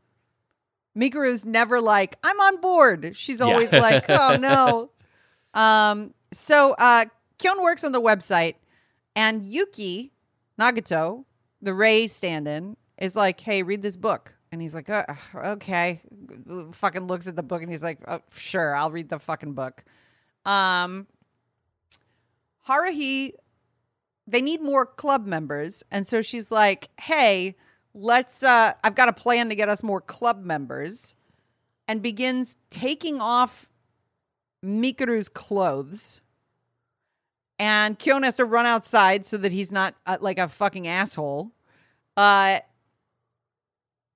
[0.98, 3.12] Mikuru's never like, I'm on board.
[3.16, 3.46] She's Yeah.
[3.46, 4.90] always like, oh no.
[5.60, 7.06] Um so uh
[7.40, 8.56] Kyon works on the website
[9.16, 10.12] and Yuki
[10.60, 11.26] Nagato,
[11.62, 16.02] the Rei stand-in, is like, "Hey, read this book." And he's like, uh, "Okay."
[16.74, 19.84] Fucking looks at the book and he's like, oh, "Sure, I'll read the fucking book."
[20.46, 21.08] Um
[22.70, 23.34] Haruhi
[24.28, 27.56] they need more club members and so she's like hey
[27.94, 31.16] let's uh i've got a plan to get us more club members
[31.88, 33.68] and begins taking off
[34.66, 36.22] mikuru's clothes.
[37.60, 41.52] And kyon has to run outside so that he's not uh, like a fucking asshole.
[42.18, 42.60] Uh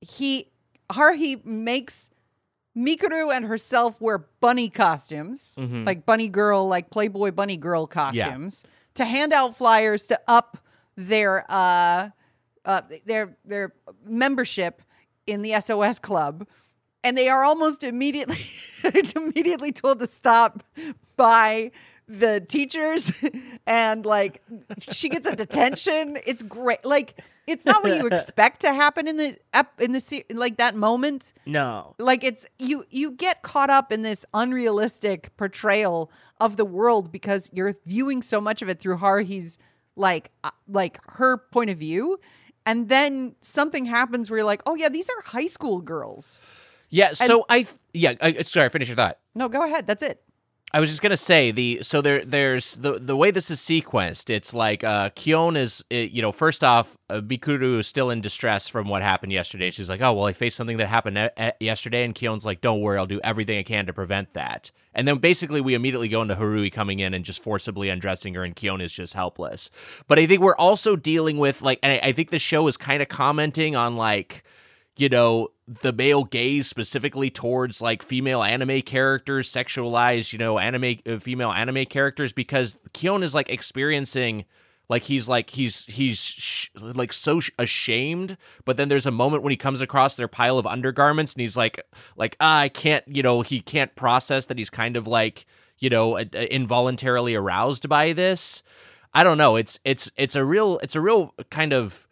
[0.02, 0.50] he
[0.92, 2.10] haruhi makes
[2.78, 5.86] mikuru and herself wear bunny costumes Mhm.
[5.86, 8.64] like bunny girl like playboy bunny girl costumes
[8.96, 10.58] to hand out flyers to up
[10.96, 12.10] their uh,
[12.66, 13.74] uh their their
[14.06, 14.82] membership
[15.28, 16.48] in the SOS club
[17.04, 18.38] and they are almost immediately
[19.16, 20.64] immediately told to stop
[21.16, 21.72] by
[22.08, 23.24] the teachers
[23.68, 24.42] and like
[24.80, 26.18] she gets a detention.
[26.26, 26.86] It's great.
[26.86, 30.76] Like it's not what you expect to happen in the ep- in the like that
[30.76, 31.34] moment.
[31.46, 31.96] No.
[32.00, 37.50] like it's you you get caught up in this unrealistic portrayal of the world because
[37.54, 39.58] you're viewing so much of it through Haruhi's
[39.96, 42.20] like uh, like her point of view
[42.66, 46.40] and then something happens where you're like oh yeah these are high school girls
[46.90, 47.14] Yeah.
[47.14, 48.14] So I yeah.
[48.22, 48.70] I, sorry.
[48.70, 49.18] Finish your thought.
[49.34, 50.22] no go ahead that's it
[50.74, 54.30] I was just gonna say the so there there's the the way this is sequenced.
[54.30, 58.20] It's like uh Kyon is uh, you know first off uh, Mikuru is still in
[58.20, 59.70] distress from what happened yesterday.
[59.72, 62.60] She's like, oh well, I faced something that happened e- e- yesterday, and Kyon's like,
[62.62, 64.72] don't worry, I'll do everything I can to prevent that.
[64.94, 68.44] And then basically we immediately go into Haruhi coming in and just forcibly undressing her,
[68.44, 69.70] and Kyon is just helpless.
[70.08, 72.76] But I think we're also dealing with like, and I, I think the show is
[72.76, 74.44] kind of commenting on like
[74.98, 81.00] you know the male gaze specifically towards like female anime characters sexualized you know anime
[81.08, 84.46] uh, female anime characters because Kyon is like experiencing
[84.88, 89.44] like he's like he's he's sh- like so sh- ashamed but then there's a moment
[89.44, 91.82] when he comes across their pile of undergarments and he's like
[92.16, 95.46] like ah, I can't you know he can't process that he's kind of like
[95.80, 98.62] you know uh, involuntarily aroused by this.
[99.14, 102.05] I don't know it's it's it's a real it's a real kind of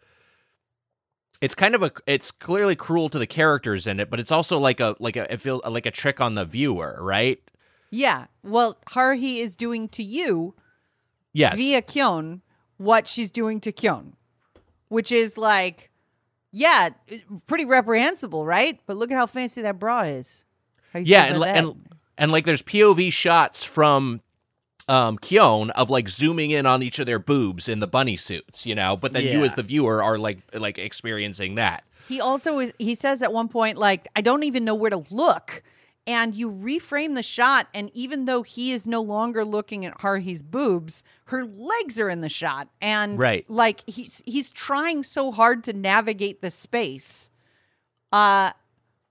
[1.44, 4.58] it's kind of a it's clearly cruel to the characters in it but it's also
[4.58, 7.40] like a like a it feel like a trick on the viewer right
[7.90, 10.54] yeah well Haruhi is doing to you
[11.32, 12.42] yes via Kyon
[12.76, 14.14] what she's doing to Kyon,
[14.88, 15.90] which is like,
[16.50, 16.90] yeah,
[17.46, 18.78] pretty reprehensible, right?
[18.86, 20.44] But look at how fancy that bra is.
[20.94, 24.20] Yeah and, and and like there's pov shots from
[24.88, 28.66] um Kyon of like zooming in on each of their boobs in the bunny suits
[28.66, 32.58] you know but then you as the viewer are like like experiencing that he also
[32.58, 32.72] is.
[32.78, 35.62] He says at one point, like, I don't even know where to look.
[36.06, 40.42] And you reframe the shot, and even though he is no longer looking at Haruhi's
[40.42, 43.48] boobs, her legs are in the shot, and Right.
[43.48, 47.30] like he's he's trying so hard to navigate the space,
[48.12, 48.50] uh,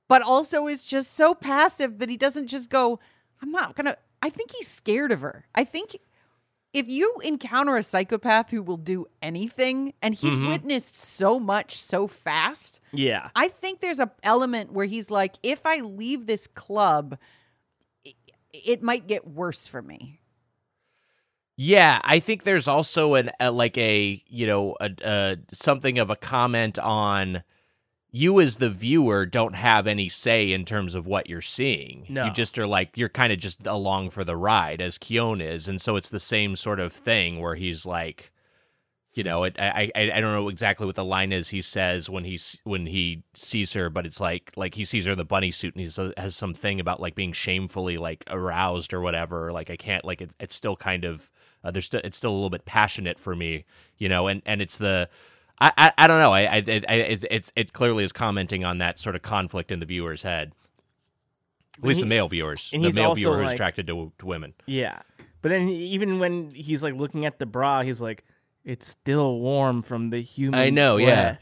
[0.08, 3.00] but also is just so passive that he doesn't just go.
[3.42, 3.98] I'm not gonna.
[4.24, 5.46] I think he's scared of her.
[5.54, 5.98] I think
[6.74, 10.48] if you encounter a psychopath who will do anything, and he's Mhm.
[10.48, 13.30] witnessed so much so fast, Yeah.
[13.36, 17.20] I think there's a element where he's like, if I leave this club,
[18.04, 18.16] it,
[18.54, 20.20] it might get worse for me.
[21.58, 26.10] Yeah, I think there's also an a, like a you know a, a something of
[26.10, 27.44] a comment on
[28.16, 32.06] you as the viewer don't have any say in terms of what you're seeing.
[32.08, 32.26] No.
[32.26, 35.68] You just are like you're kind of just along for the ride as Kyon is,
[35.68, 38.32] and so it's the same sort of thing where he's like,
[39.14, 42.08] you know, it, I I I don't know exactly what the line is he says
[42.08, 45.26] when he's when he sees her, but it's like like he sees her in the
[45.26, 49.52] bunny suit and he has some thing about like being shamefully like aroused or whatever.
[49.52, 51.32] Like I can't like it, it's still kind of
[51.64, 53.66] uh, there's still it's still a little bit passionate for me,
[53.98, 55.10] you know, and and it's the.
[55.60, 56.34] I, I, I don't know.
[56.34, 59.80] I, I, I it's, it's it clearly is commenting on that sort of conflict in
[59.80, 60.54] the viewer's head.
[61.78, 62.70] At least he- the male viewers.
[62.74, 64.54] and The he's male viewer who's like- attracted to, to women.
[64.66, 65.00] Yeah.
[65.42, 68.24] But then even when he's like looking at the bra, he's like,
[68.64, 71.38] it's still warm from the human I know, yeah.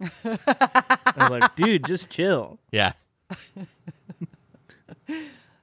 [0.00, 0.38] flesh.
[1.16, 2.58] I'm like, dude, just chill.
[2.72, 2.92] Yeah.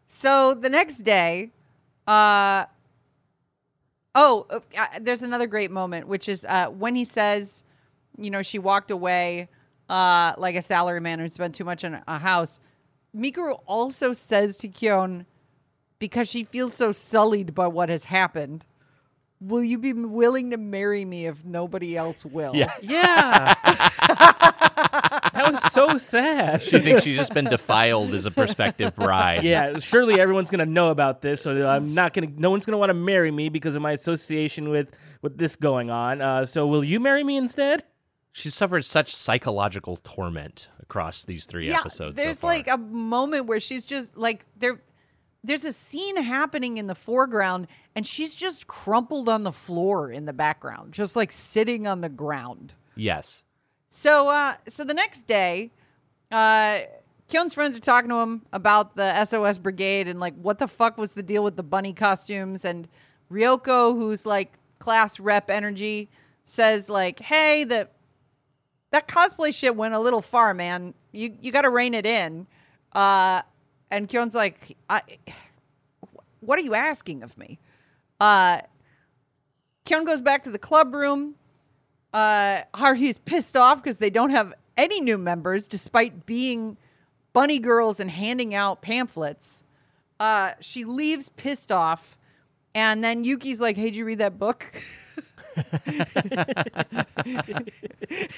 [0.08, 1.50] So the next day,
[2.08, 2.66] uh,
[4.14, 7.64] oh, uh, uh, there's another great moment, which is uh, when he says,
[8.18, 9.50] you know, she walked away
[9.90, 12.60] uh, like a salaryman who spent too much on a house.
[13.16, 15.26] Mikuru also says to Kyon,
[16.00, 18.66] because she feels so sullied by what has happened,
[19.40, 22.56] will you be willing to marry me if nobody else will?
[22.56, 22.74] Yeah.
[22.82, 23.54] Yeah.
[25.34, 26.64] that was so sad.
[26.64, 29.44] She thinks she's just been defiled as a prospective bride.
[29.44, 32.28] yeah, surely everyone's gonna know about this, so I'm not gonna.
[32.36, 34.90] No one's gonna want to marry me because of my association with
[35.22, 36.22] with this going on.
[36.22, 37.84] Uh, so will you marry me instead?
[38.34, 42.18] She's suffered such psychological torment across these three Yeah, episodes.
[42.18, 42.52] so there's far.
[42.52, 44.82] like a moment where she's just like there
[45.44, 50.26] there's a scene happening in the foreground and she's just crumpled on the floor in
[50.26, 52.74] the background, just like sitting on the ground.
[52.96, 53.44] yes.
[53.90, 55.72] So uh so the next day,
[56.32, 56.80] uh
[57.32, 60.98] Kyon's friends are talking to him about the SOS brigade and like what the fuck
[60.98, 62.88] was the deal with the bunny costumes and
[63.32, 66.10] Ryoko, who's like class rep energy,
[66.44, 67.88] says like, "Hey, the
[68.94, 70.94] that cosplay shit went a little far, man.
[71.12, 72.48] You you got to rein it in."
[72.94, 73.42] Uh
[73.92, 74.78] and Kyon's like,
[76.40, 77.60] "What are you asking of me?"
[78.20, 78.62] Uh
[79.86, 81.36] Kyon goes back to the club room
[82.14, 86.78] uh, Haruhi's pissed off because they don't have any new members despite being
[87.34, 89.64] bunny girls and handing out pamphlets.
[90.20, 92.18] Uh, she leaves pissed off,
[92.76, 94.72] and then Yuki's like, "Hey, did you read that book?"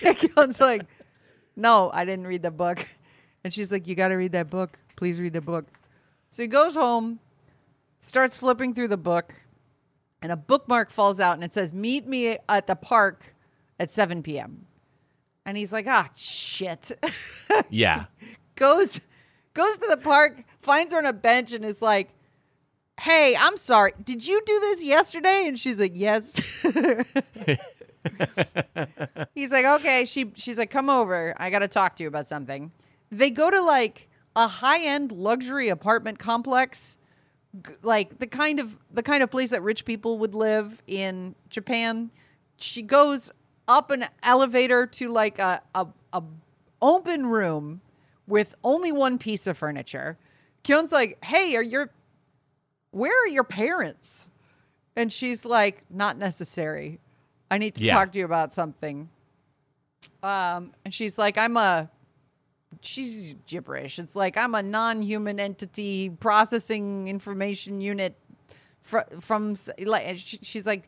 [0.04, 0.84] and Kyon's like,
[1.56, 2.86] "No, I didn't read the book."
[3.44, 4.78] And she's like, "You got to read that book.
[4.96, 5.66] Please read the book."
[6.30, 7.20] So he goes home,
[8.00, 9.34] starts flipping through the book,
[10.22, 13.36] and a bookmark falls out, and it says, "Meet me at the park
[13.80, 14.66] at 7 p.m."
[15.46, 16.92] And he's like, "Ah, shit."
[17.70, 18.06] Yeah.
[18.56, 19.00] goes
[19.54, 22.10] goes to the park, finds her on a bench, and is like,
[23.00, 23.94] "Hey, I'm sorry.
[24.04, 26.64] Did you do this yesterday?" And she's like, "Yes."
[29.34, 31.34] He's like, "Okay." She she's like, "Come over.
[31.38, 32.72] I got to talk to you about something."
[33.12, 36.98] They go to like a high-end luxury apartment complex,
[37.66, 41.36] g- like the kind of the kind of place that rich people would live in
[41.50, 42.12] Japan.
[42.58, 43.32] She goes
[43.68, 46.24] up an elevator to like a a, a
[46.82, 47.82] open room
[48.28, 50.18] with only one piece of furniture.
[50.64, 51.90] Kyon's like, "Hey, are your
[52.96, 54.30] where are your parents?"
[54.96, 57.00] And she's like, "Not necessary.
[57.52, 57.94] I need to Yeah.
[57.94, 59.10] talk to you about something."
[60.24, 61.90] Um, and she's like, "I'm a
[62.82, 64.00] she's gibberish.
[64.00, 68.16] It's like I'm a non-human entity processing information unit
[68.84, 70.88] fr- from like she's like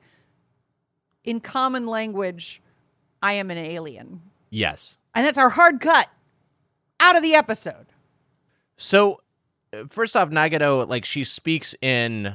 [1.23, 2.61] in common language,
[3.21, 4.97] I am an alien." Yes.
[5.13, 6.07] And that's our hard cut
[6.99, 7.87] out of the episode.
[8.77, 9.21] So,
[9.89, 12.33] first off, Nagato, like, she speaks in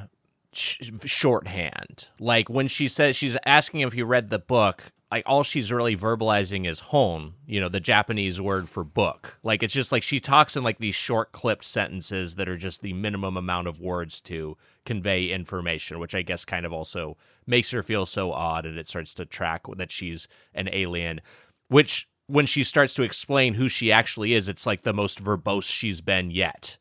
[0.53, 2.07] sh- shorthand.
[2.19, 5.95] Like, when she says she's asking if he read the book, like, all she's really
[5.95, 9.37] verbalizing is hon, you know, the Japanese word for book.
[9.43, 12.81] Like, it's just like she talks in like these short clipped sentences that are just
[12.81, 17.69] the minimum amount of words to convey information, which I guess kind of also makes
[17.71, 21.21] her feel so odd and it starts to track that she's an alien,
[21.67, 25.65] which when she starts to explain who she actually is, it's like the most verbose
[25.65, 26.77] she's been yet.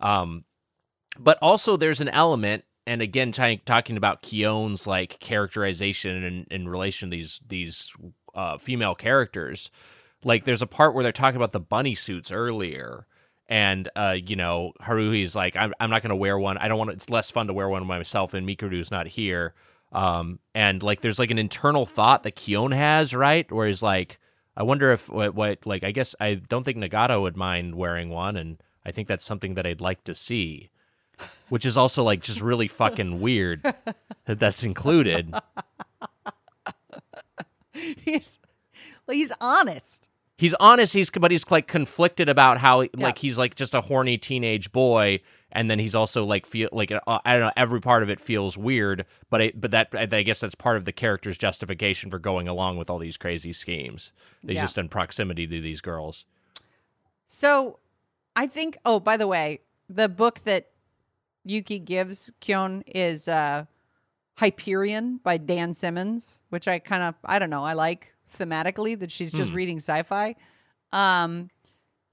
[0.00, 0.44] Um,
[1.18, 6.68] but also there's an element, and again, t- talking about Kyon's like characterization in, in
[6.68, 7.92] relation to these these
[8.34, 9.70] uh, female characters.
[10.24, 13.06] Like, there's a part where they're talking about the bunny suits earlier,
[13.48, 16.58] and uh, you know, Haruhi's like, I'm I'm not gonna wear one.
[16.58, 16.90] I don't want.
[16.90, 19.54] It's less fun to wear one myself, and Mikuru's not here.
[19.92, 23.50] Um, and like, there's like an internal thought that Kion has, right?
[23.52, 24.18] Where he's like,
[24.56, 28.08] I wonder if what, what like I guess I don't think Nagato would mind wearing
[28.08, 30.70] one, and I think that's something that I'd like to see.
[31.48, 33.62] Which is also like just really fucking weird
[34.24, 35.32] that that's included.
[37.72, 38.38] he's
[39.06, 40.08] like he's honest.
[40.36, 44.18] He's honest, he's but he's like conflicted about how like he's like just a horny
[44.18, 45.20] teenage boy,
[45.52, 48.18] and then he's also like feel like uh, I don't know every part of it
[48.18, 52.18] feels weird, but it, but that I guess that's part of the character's justification for
[52.18, 54.10] going along with all these crazy schemes.
[54.44, 54.62] He's Yeah.
[54.62, 56.24] just in proximity to these girls.
[57.28, 57.78] So
[58.36, 60.70] I think oh, by the way, the book that
[61.44, 63.64] Yuki gives Kyon is uh
[64.36, 69.12] Hyperion by Dan Simmons, which I kind of I don't know, I like thematically that
[69.12, 69.56] she's just Hmm.
[69.56, 70.34] reading sci-fi.
[70.92, 71.50] Um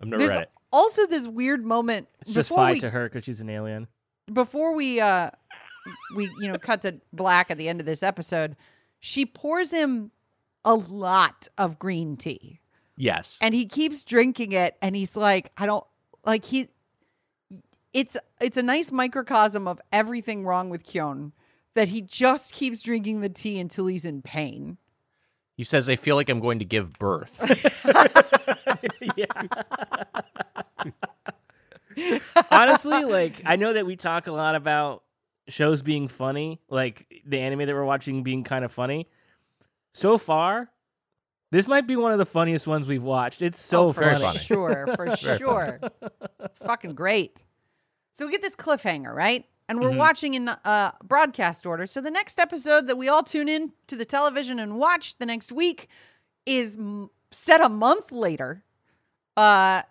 [0.02, 0.52] I've never there's read it.
[0.72, 3.88] also this weird moment It's just we to her because she's an alien.
[4.32, 5.32] before we uh
[6.16, 8.56] we you know cut to black at the end of this episode,
[9.00, 10.12] she pours him
[10.64, 12.60] a lot of green tea.
[12.98, 13.40] Yes.
[13.42, 15.84] And he keeps drinking it and he's like, I don't
[16.26, 16.70] like he
[17.94, 21.34] it's it's a nice microcosm of everything wrong with Kyon
[21.74, 24.78] that he just keeps drinking the tea until he's in pain.
[25.56, 27.38] He says, I feel like I'm going to give birth.
[29.16, 29.26] yeah.
[32.52, 35.04] Honestly, like I know that we talk a lot about
[35.48, 39.08] shows being funny, like the anime that we're watching being kind of funny.
[39.94, 40.70] So far,
[41.52, 43.41] this might be one of the funniest ones we've watched.
[43.41, 44.24] It's so Oh, for funny.
[44.24, 44.39] funny.
[44.39, 45.80] sure, for sure.
[46.41, 47.43] It's fucking great.
[48.14, 49.45] So we get this cliffhanger, right?
[49.70, 49.97] And we're Mhm.
[49.97, 51.86] watching in uh, broadcast order.
[51.86, 55.26] So the next episode that we all tune in to the television and watch the
[55.26, 55.88] next week
[56.45, 58.64] is m- set a month later.
[59.38, 59.84] Uh,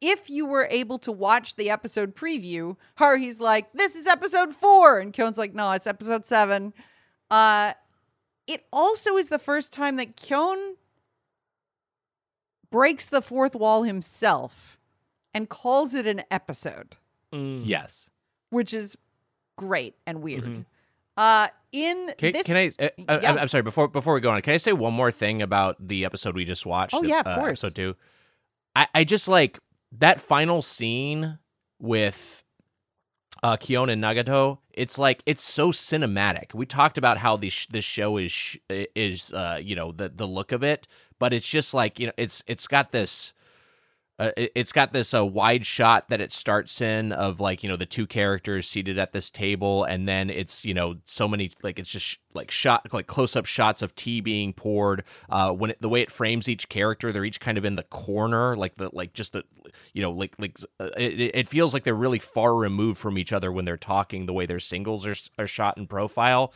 [0.00, 5.00] if you were able to watch the episode preview, Haruhi's like, "This is episode four,"
[5.00, 6.72] and Kyon's like, "No, it's episode seven.
[7.30, 7.72] Uh,
[8.46, 10.76] it also is the first time that Kyon
[12.70, 14.78] breaks the fourth wall himself
[15.34, 16.96] and calls it an episode,
[17.32, 17.62] Mm.
[17.64, 18.08] Yes.
[18.50, 18.96] which is
[19.56, 20.44] great and weird.
[20.44, 20.64] Mhm.
[21.16, 22.72] Uh, in Can, this, can I?
[22.78, 23.32] Uh, uh, Yeah.
[23.32, 23.62] I'm, I'm sorry.
[23.62, 26.44] Before before we go on, can I say one more thing about the episode we
[26.44, 26.94] just watched?
[26.94, 27.62] Oh, yeah, of uh, course.
[27.64, 27.96] Episode two.
[28.76, 29.58] I I just like
[29.98, 31.38] that final scene
[31.80, 32.44] with
[33.42, 34.58] uh Kyon and Nagato.
[34.72, 36.54] It's like it's so cinematic.
[36.54, 40.26] We talked about how this this show is sh- is uh you know the the
[40.26, 40.86] look of it,
[41.18, 43.32] but it's just like you know it's it's got this.
[44.20, 47.68] Uh, it- it's got this uh, wide shot that it starts in of like you
[47.68, 51.52] know the two characters seated at this table and then it's you know so many
[51.62, 55.52] like it's just sh- like shot like close up shots of tea being poured uh
[55.52, 58.56] when it, the way it frames each character they're each kind of in the corner
[58.56, 59.44] like the like just the
[59.92, 63.32] you know like like uh, it, it feels like they're really far removed from each
[63.32, 66.52] other when they're talking the way their singles are are shot in profile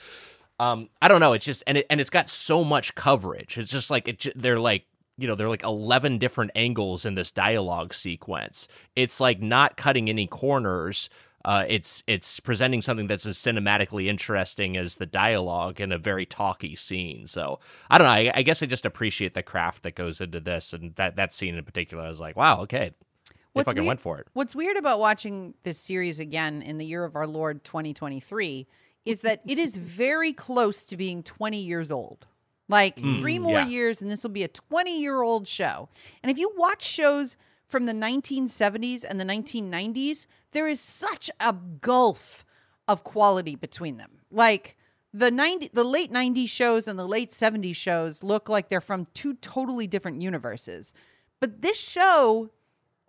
[0.60, 3.70] um i don't know it's just and it and it's got so much coverage it's
[3.70, 4.84] just like it they're like
[5.18, 8.66] you know, they're like 11 different angles in this dialogue sequence.
[8.96, 11.10] It's like not cutting any corners.
[11.44, 16.24] Uh, it's it's presenting something that's as cinematically interesting as the dialogue in a very
[16.24, 17.26] talky scene.
[17.26, 17.58] So
[17.90, 18.12] I don't know.
[18.12, 21.32] I, I guess I just appreciate the craft that goes into this, and that that
[21.34, 22.04] scene in particular.
[22.04, 22.92] I was like, wow, okay,
[23.28, 24.28] they What's fucking weird- went for it.
[24.34, 28.68] What's weird about watching this series again in the year of our Lord 2023
[29.04, 32.26] is that it is very close to being 20 years old.
[32.68, 33.66] Like mm, three more yeah.
[33.66, 35.88] years, and this will be a 20 year old show.
[36.22, 37.36] And if you watch shows
[37.66, 42.44] from the 1970s and the 1990s, there is such a gulf
[42.86, 44.20] of quality between them.
[44.30, 44.76] Like
[45.12, 49.06] the 90 the late 90s shows and the late 70s shows look like they're from
[49.12, 50.94] two totally different universes.
[51.40, 52.50] But this show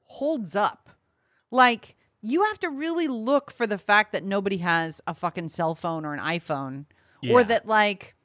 [0.05, 0.89] holds up.
[1.51, 5.75] Like you have to really look for the fact that nobody has a fucking cell
[5.75, 6.85] phone or an iPhone
[7.29, 8.15] or that like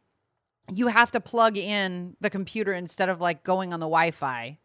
[0.70, 4.58] you have to plug in the computer instead of like going on the Wi-Fi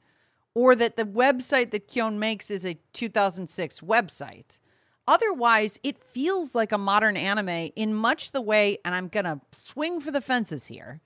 [0.53, 4.59] or that the website that Kyon makes is a 2006 website.
[5.07, 9.41] Otherwise, it feels like a modern anime in much the way, and I'm going to
[9.51, 11.01] swing for the fences here.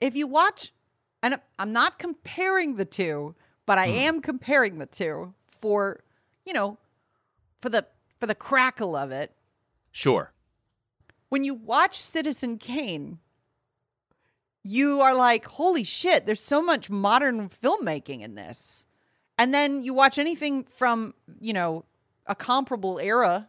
[0.00, 0.72] If you watch,
[1.22, 3.34] and I'm not comparing the two,
[3.66, 3.94] but I hmm.
[3.94, 6.00] am comparing the two for,
[6.46, 6.78] you know,
[7.66, 7.84] for the
[8.20, 9.32] for the crackle of it.
[9.90, 10.32] Sure.
[11.30, 13.18] When you watch Citizen Kane,
[14.62, 18.86] you are like, holy shit, there's so much modern filmmaking in this.
[19.36, 21.84] And then you watch anything from, you know,
[22.26, 23.48] a comparable era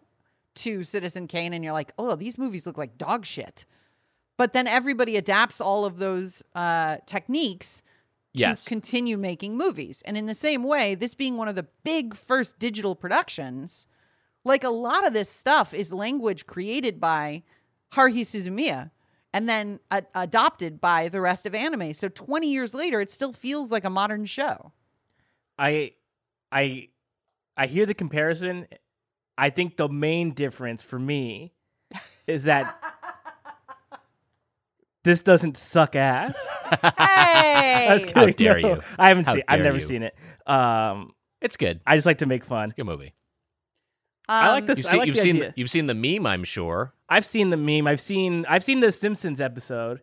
[0.55, 3.65] to Citizen Kane, and you're like, oh, these movies look like dog shit.
[4.35, 7.83] But then everybody adapts all of those uh, techniques
[8.35, 8.67] to Yes.
[8.67, 10.01] continue making movies.
[10.05, 13.85] And in the same way, this being one of the big first digital productions,
[14.47, 17.43] like a lot of this stuff is language created by
[17.93, 18.91] Haruhi Suzumiya
[19.33, 21.93] and then a- adopted by the rest of anime.
[21.93, 24.71] So 20 years later, it still feels like a modern show.
[25.59, 25.93] I
[26.51, 26.89] I
[27.55, 28.67] I hear the comparison.
[29.37, 31.53] I think the main difference for me
[32.25, 32.81] is that
[35.03, 36.35] this doesn't suck ass.
[36.81, 36.87] Hey!
[37.89, 38.81] I was How dare No, you.
[38.99, 39.43] I haven't How seen.
[39.47, 39.83] I've never you.
[39.83, 40.15] seen it.
[40.45, 41.79] Um, It's good.
[41.85, 42.73] I just like to make fun.
[42.75, 43.13] Good movie.
[44.29, 45.53] I like Um, this- You've I seen, like you've the seen idea.
[45.55, 46.93] you've seen the meme, I'm sure.
[47.09, 47.87] I've seen the meme.
[47.87, 48.45] I've seen.
[48.49, 50.01] I've seen the Simpsons episode.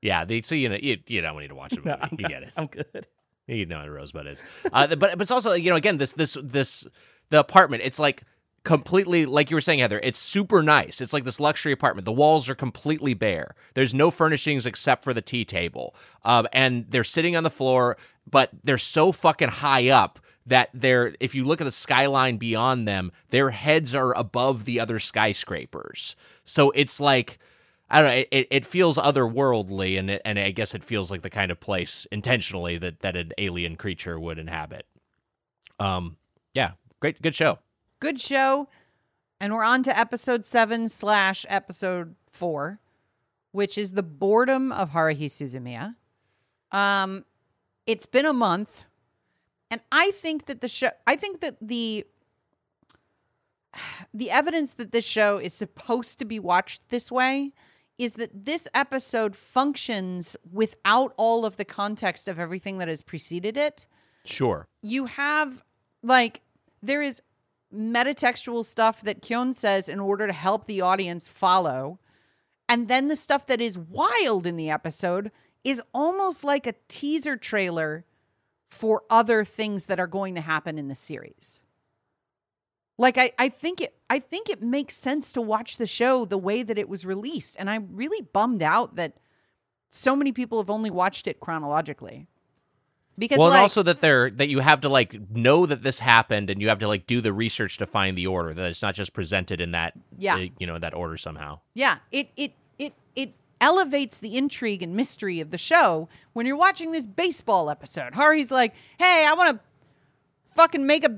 [0.00, 1.88] Yeah, the, so you know you, you don't need to watch the movie.
[1.90, 2.52] No, I'm you not- get it.
[2.56, 3.06] I'm good.
[3.46, 4.42] You know what a rosebud is.
[4.72, 6.86] Uh, but but it's also you know again this this this
[7.30, 7.82] the apartment.
[7.84, 8.22] It's like
[8.64, 10.00] completely like you were saying Heather.
[10.02, 11.00] It's super nice.
[11.00, 12.04] It's like this luxury apartment.
[12.04, 13.54] The walls are completely bare.
[13.74, 15.94] There's no furnishings except for the tea table.
[16.24, 17.96] Um, and they're sitting on the floor,
[18.30, 20.18] but they're so fucking high up
[20.48, 24.80] that they're if you look at the skyline beyond them, their heads are above the
[24.80, 26.16] other skyscrapers.
[26.44, 27.38] So it's like
[27.90, 28.24] I don't know.
[28.30, 31.58] It, it feels otherworldly, and it, and I guess it feels like the kind of
[31.58, 34.84] place intentionally that, that an alien creature would inhabit.
[35.80, 36.16] Um,
[36.52, 37.58] yeah, great, good show.
[38.00, 38.68] good show.
[39.40, 42.80] And we're on to episode seven slash episode four,
[43.52, 45.94] which is the boredom of Haruhi Suzumiya.
[46.76, 47.24] Um,
[47.86, 48.84] it's been a month,
[49.70, 50.90] and I think that the show.
[51.06, 52.06] I think that the
[54.14, 57.52] the evidence that this show is supposed to be watched this way
[57.98, 63.56] is that this episode functions without all of the context of everything that has preceded
[63.56, 63.86] it.
[64.24, 64.68] Sure.
[64.82, 65.64] You have
[66.02, 66.42] like
[66.82, 67.22] there is
[67.74, 71.98] metatextual stuff that Kyon says in order to help the audience follow.
[72.68, 75.30] And then the stuff that is wild in the episode
[75.64, 78.04] is almost like a teaser trailer
[78.68, 81.62] for other things that are going to happen in the series.
[82.98, 86.38] Like I, I think it I think it makes sense to watch the show the
[86.38, 87.56] way that it was released.
[87.58, 89.14] And I'm really bummed out that
[89.88, 92.26] so many people have only watched it chronologically.
[93.16, 95.98] Because well, like, and also that they're that you have to like know that this
[95.98, 98.54] happened, and you have to like do the research to find the order.
[98.54, 100.36] That it's not just presented in that Yeah.
[100.58, 101.58] you know that order somehow.
[101.74, 106.56] Yeah, it it it it elevates the intrigue and mystery of the show when you're
[106.56, 108.12] watching this baseball episode.
[108.14, 111.16] Haruhi's like, "Hey, I want to fucking make a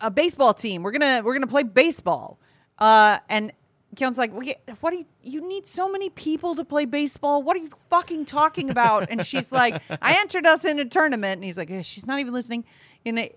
[0.00, 0.82] a baseball team.
[0.82, 2.38] We're gonna we're gonna play baseball."
[2.78, 3.52] Uh, and
[3.96, 5.06] Kyon's like, "Wait, "What do you?
[5.22, 7.42] You need so many people to play baseball.
[7.42, 11.34] What are you fucking talking about?" And she's like, "I entered us in a tournament."
[11.34, 12.64] And he's like, "Eh, "She's not even listening."
[13.04, 13.30] And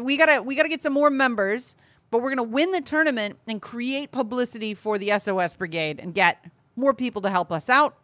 [0.00, 1.76] we gotta we gotta get some more members,
[2.10, 6.44] but we're gonna win the tournament and create publicity for the SOS Brigade and get
[6.76, 7.96] more people to help us out.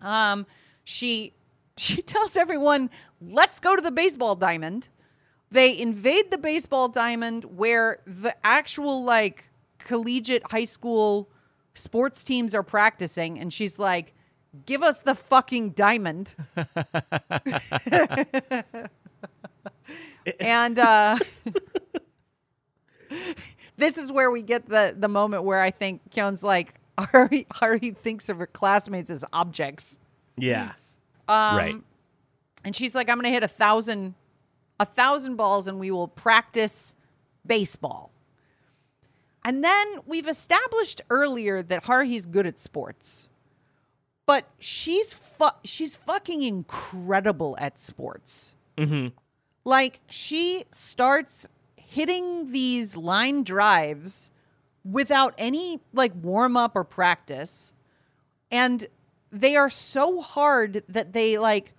[0.00, 0.46] Um,
[0.84, 1.32] she
[1.76, 2.90] she tells everyone,
[3.20, 4.88] "Let's go to the baseball diamond."
[5.50, 11.28] They invade the baseball diamond where the actual like collegiate high school
[11.74, 14.14] sports teams are practicing, and she's like,
[14.66, 16.34] "Give us the fucking diamond."
[20.40, 21.18] and uh,
[23.76, 26.74] this is where we get the the moment where I think Kyon's like,
[27.12, 29.98] Ari, Ari thinks of her classmates as objects.
[30.36, 30.72] Yeah.
[31.28, 31.76] Um, Right.
[32.64, 34.14] And she's like, I'm going to hit a thousand,
[34.80, 36.94] a thousand balls, and we will practice
[37.46, 38.10] baseball.
[39.44, 43.28] And then we've established earlier that Haruhi's good at sports,
[44.24, 48.54] but she's fu- she's fucking incredible at sports.
[48.78, 49.08] Mm-hmm.
[49.64, 54.30] Like she starts hitting these line drives
[54.84, 57.72] without any like warm up or practice.
[58.50, 58.86] And
[59.32, 61.72] they are so hard that they like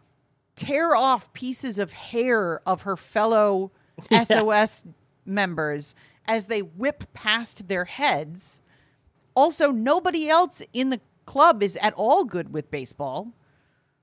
[0.55, 3.71] tear off pieces of hair of her fellow
[4.23, 4.85] SOS
[5.25, 5.95] members
[6.25, 8.61] as they whip past their heads.
[9.35, 13.33] Also, nobody else in the club is at all good with baseball.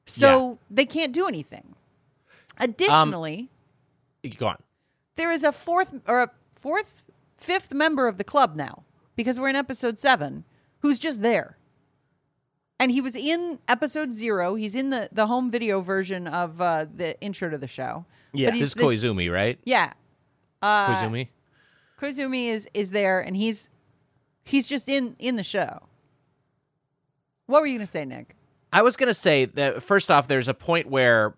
[0.07, 1.75] So they can't do anything.
[2.59, 3.51] Additionally,
[4.25, 4.57] um, Go on.
[5.17, 7.03] there is a fourth or a fourth,
[7.39, 8.85] fifth member of the club now
[9.17, 10.45] because we're in episode seven
[10.81, 11.59] who's just there.
[12.79, 14.57] And he was in episode zero.
[14.57, 18.07] He's in the, the home video version of uh, the intro to the show.
[18.33, 18.51] Yeah.
[18.51, 19.59] This is Koizumi, right?
[19.65, 19.93] Yeah.
[20.61, 21.29] Uh, Koizumi.
[22.01, 23.71] Koizumi is is there and he's
[24.43, 25.83] he's just in in the show.
[27.47, 28.35] What were you gonna say, Nick?
[28.73, 31.37] I was gonna say that first off, there's a point where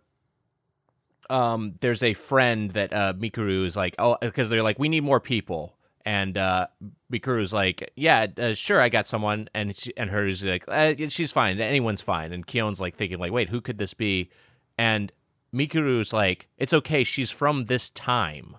[1.29, 5.03] um there's a friend that uh Mikuru is like, oh, because they're like, we need
[5.03, 5.75] more people,
[6.05, 6.67] and uh
[7.13, 10.95] Mikuru's like, yeah, uh, sure, I got someone, and she, and hers is like, uh,
[11.09, 14.31] she's fine, anyone's fine, and Kyon's like thinking like, wait, who could this be?
[14.77, 15.13] And
[15.55, 18.57] Mikuru's like, it's okay, she's from this time.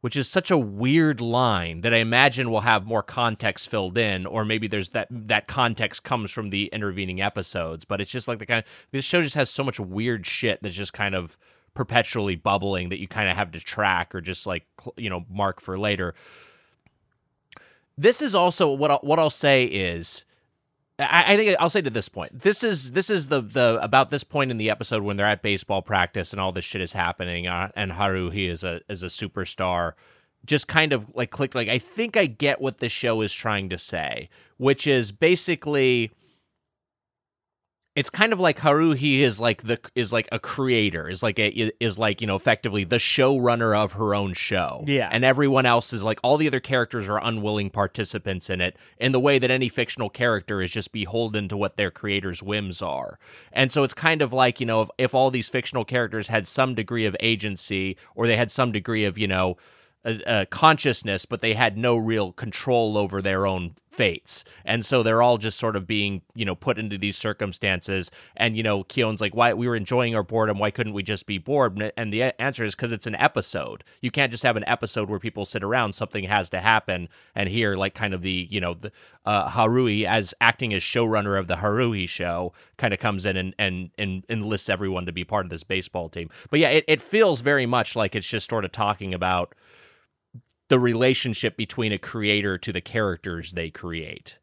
[0.00, 4.26] Which is such a weird line that I imagine will have more context filled in,
[4.26, 7.84] or maybe there's that that context comes from the intervening episodes.
[7.84, 10.62] But it's just like the kind of this show just has so much weird shit
[10.62, 11.36] that's just kind of
[11.74, 14.66] perpetually bubbling that you kind of have to track or just like
[14.96, 16.14] you know mark for later.
[17.98, 20.24] This is also what I'll, what I'll say is
[20.98, 22.42] I, I think I'll say to this point.
[22.42, 25.42] This is this is the the about this point in the episode when they're at
[25.42, 29.06] baseball practice and all this shit is happening, uh, and Haruhi is a is a
[29.06, 29.92] superstar.
[30.44, 31.54] Just kind of like clicked.
[31.54, 36.12] Like I think I get what this show is trying to say, which is basically
[37.98, 41.72] it's kind of like Haruhi is like the is like a creator is like a
[41.82, 45.08] is like you know effectively the showrunner of her own show Yeah.
[45.10, 49.10] and everyone else is like all the other characters are unwilling participants in it in
[49.10, 53.18] the way that any fictional character is just beholden to what their creator's whims are
[53.52, 56.46] and so it's kind of like you know if, if all these fictional characters had
[56.46, 59.56] some degree of agency or they had some degree of you know
[60.04, 64.44] a, a consciousness, but they had no real control over their own fates.
[64.64, 68.12] And so they're all just sort of being, you know, put into these circumstances.
[68.36, 70.58] And, you know, Kyon's like, why we were enjoying our boredom.
[70.58, 71.92] Why couldn't we just be bored?
[71.96, 73.82] And the answer is because it's an episode.
[74.00, 75.94] You can't just have an episode where people sit around.
[75.94, 77.08] Something has to happen.
[77.34, 78.92] And here, like, kind of the, you know, the
[79.26, 83.52] uh, Haruhi as acting as showrunner of the Haruhi show kind of comes in and,
[83.58, 86.30] and, and enlists everyone to be part of this baseball team.
[86.50, 89.56] But yeah, it, it feels very much like it's just sort of talking about
[90.68, 94.38] the relationship between a creator to the characters they create.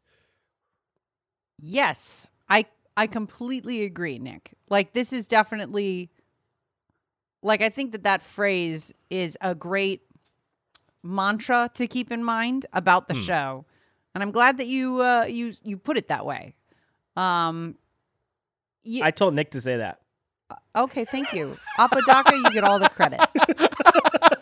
[1.58, 2.66] Yes, I
[2.96, 4.52] I completely agree, Nick.
[4.68, 6.10] Like this is definitely
[7.42, 10.02] like I think that that phrase is a great
[11.02, 13.20] mantra to keep in mind about the Hmm.
[13.20, 13.64] show,
[14.14, 16.54] and I'm glad that you uh, you you put it that way.
[17.16, 17.76] Um,
[18.82, 20.00] you, I told Nick to say that.
[20.76, 22.36] okay, thank you, Apodaca.
[22.36, 23.20] You get all the credit.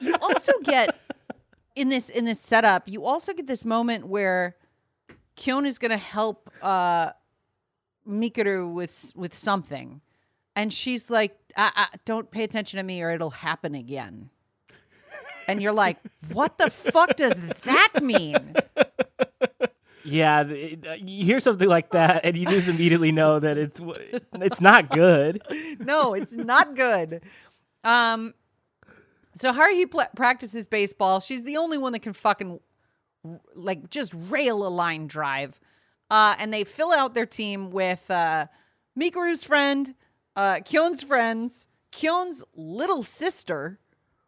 [0.00, 0.98] you also get
[1.76, 2.88] in this in this setup.
[2.88, 4.56] You also get this moment where
[5.36, 7.10] Kyon is going to help uh,
[8.08, 10.00] Mikuru with with something,
[10.56, 14.30] and she's like, I, I, "Don't pay attention to me, or it'll happen again."
[15.48, 15.98] And you're like,
[16.32, 18.54] "What the fuck does that mean?"
[20.04, 23.80] Yeah, uh, you hear something like that, and you just immediately know that it's
[24.34, 25.42] it's not good.
[25.78, 27.22] no, it's not good.
[27.84, 28.34] Um,
[29.34, 31.20] so Haruhi pl- practices baseball.
[31.20, 32.60] She's the only one that can fucking
[33.54, 35.60] like just rail a line drive.
[36.10, 38.46] Uh, and they fill out their team with uh,
[38.98, 39.94] Mikuru's friend,
[40.34, 43.78] uh, Kyon's friends, Kyon's little sister,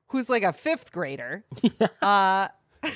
[0.08, 1.44] who's like a fifth grader,
[2.02, 2.48] uh,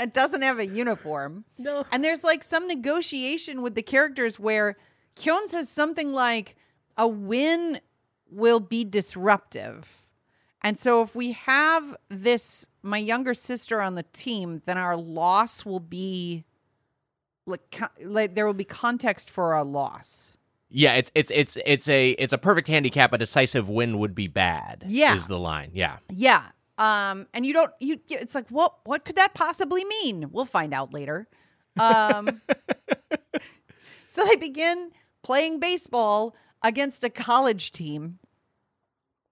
[0.00, 1.44] and doesn't have a uniform.
[1.58, 1.84] No.
[1.92, 4.76] And there's like some negotiation with the characters where
[5.14, 6.56] Kyon says something like,
[6.96, 7.80] a win
[8.30, 10.02] will be disruptive.
[10.64, 15.64] And so if we have this, my younger sister on the team, then our loss
[15.64, 16.44] will be
[17.46, 20.36] like, like there will be context for our loss.
[20.74, 23.12] Yeah, it's it's it's it's a it's a perfect handicap.
[23.12, 24.84] A decisive win would be bad.
[24.86, 25.14] Yeah.
[25.14, 25.70] is the line.
[25.74, 26.44] Yeah, Yeah.
[26.78, 30.30] Um, and you don't you it's like what what could that possibly mean?
[30.32, 31.28] We'll find out later.
[31.78, 32.40] Um
[34.12, 34.90] So they begin
[35.22, 38.18] playing baseball against a college team.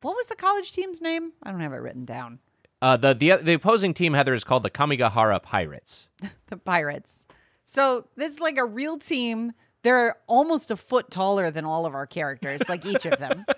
[0.02, 1.32] What was the college team's name?
[1.42, 2.38] I don't have it written down.
[2.82, 6.08] uh, the the the opposing team Heather is called the Kamigahara Pirates.
[6.48, 7.26] The Pirates.
[7.64, 9.52] So this is like a real team.
[9.82, 13.44] They're almost a foot taller than all of our characters, like each of them.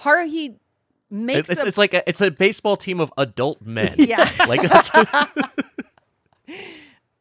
[0.00, 0.56] Haruhi
[1.10, 3.94] makes It's, a it's like a, it's a baseball team of adult men.
[3.98, 4.28] Yeah.
[4.48, 4.90] like that's,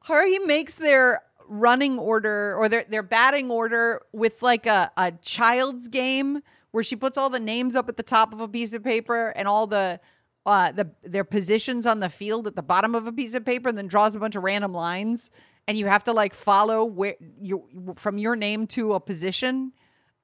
[0.07, 5.87] Haruhi makes their running order or their, their batting order with like a, a child's
[5.87, 6.41] game
[6.73, 9.29] where she puts all the names up at the top of a piece of paper
[9.35, 9.99] and all the
[10.45, 13.69] uh the their positions on the field at the bottom of a piece of paper
[13.69, 15.31] and then draws a bunch of random lines
[15.67, 17.63] and you have to like follow where you
[17.95, 19.71] from your name to a position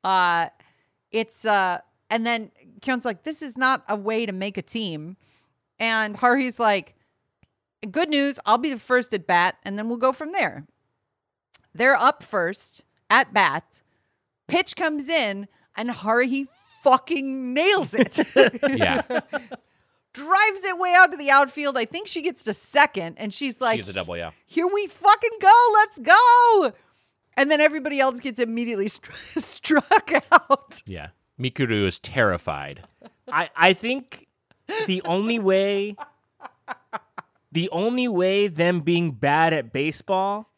[0.03, 0.47] uh
[1.11, 1.79] it's uh
[2.09, 5.15] and then Kyon's like this is not a way to make a team
[5.79, 6.95] and Haruhi's like
[7.87, 10.67] good news, I'll be the first at bat, and then we'll go from there.
[11.73, 13.83] They're up first at bat.
[14.47, 15.47] Pitch comes in,
[15.79, 16.47] and Haruhi
[16.83, 18.19] fucking nails it.
[18.77, 19.01] yeah,
[20.13, 21.77] Drives it way out to the outfield.
[21.77, 24.17] I think she gets to second, and she's like, she's a double.
[24.17, 25.71] Yeah, Here we fucking go.
[25.73, 26.73] Let's go.
[27.37, 30.83] And then everybody else gets immediately str- struck out.
[30.85, 31.09] yeah.
[31.39, 32.81] Mikuru is terrified.
[33.31, 34.27] I I think
[34.87, 35.95] the only way
[37.51, 40.49] the only way them being bad at baseball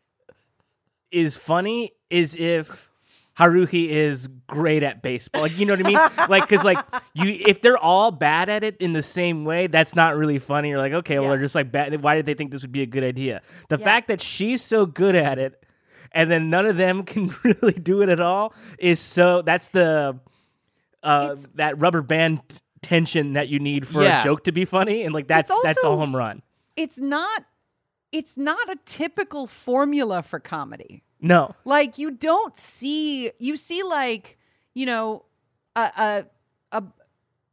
[1.12, 2.90] is funny is if
[3.42, 5.42] Haruhi is great at baseball.
[5.44, 6.30] Like, you know what I mean?
[6.30, 6.78] like cuz like
[7.14, 10.70] you if they're all bad at it in the same way, that's not really funny.
[10.70, 11.30] You're like, okay, well Yeah.
[11.32, 12.02] they're just like bad.
[12.02, 13.42] Why did they think this would be a good idea?
[13.70, 13.84] The Yeah.
[13.86, 15.64] fact that she's so good at it
[16.12, 20.20] and then none of them can really do it at all is so that's the
[21.04, 24.22] uh, It's- that rubber band t- tension that you need for Yeah.
[24.22, 26.42] a joke to be funny, and like that's that's a home run.
[26.76, 27.46] It's not.
[28.12, 31.02] It's not a typical formula for comedy.
[31.22, 34.38] No, like you don't see you see like
[34.74, 35.26] you know
[35.76, 36.26] a a,
[36.72, 36.84] a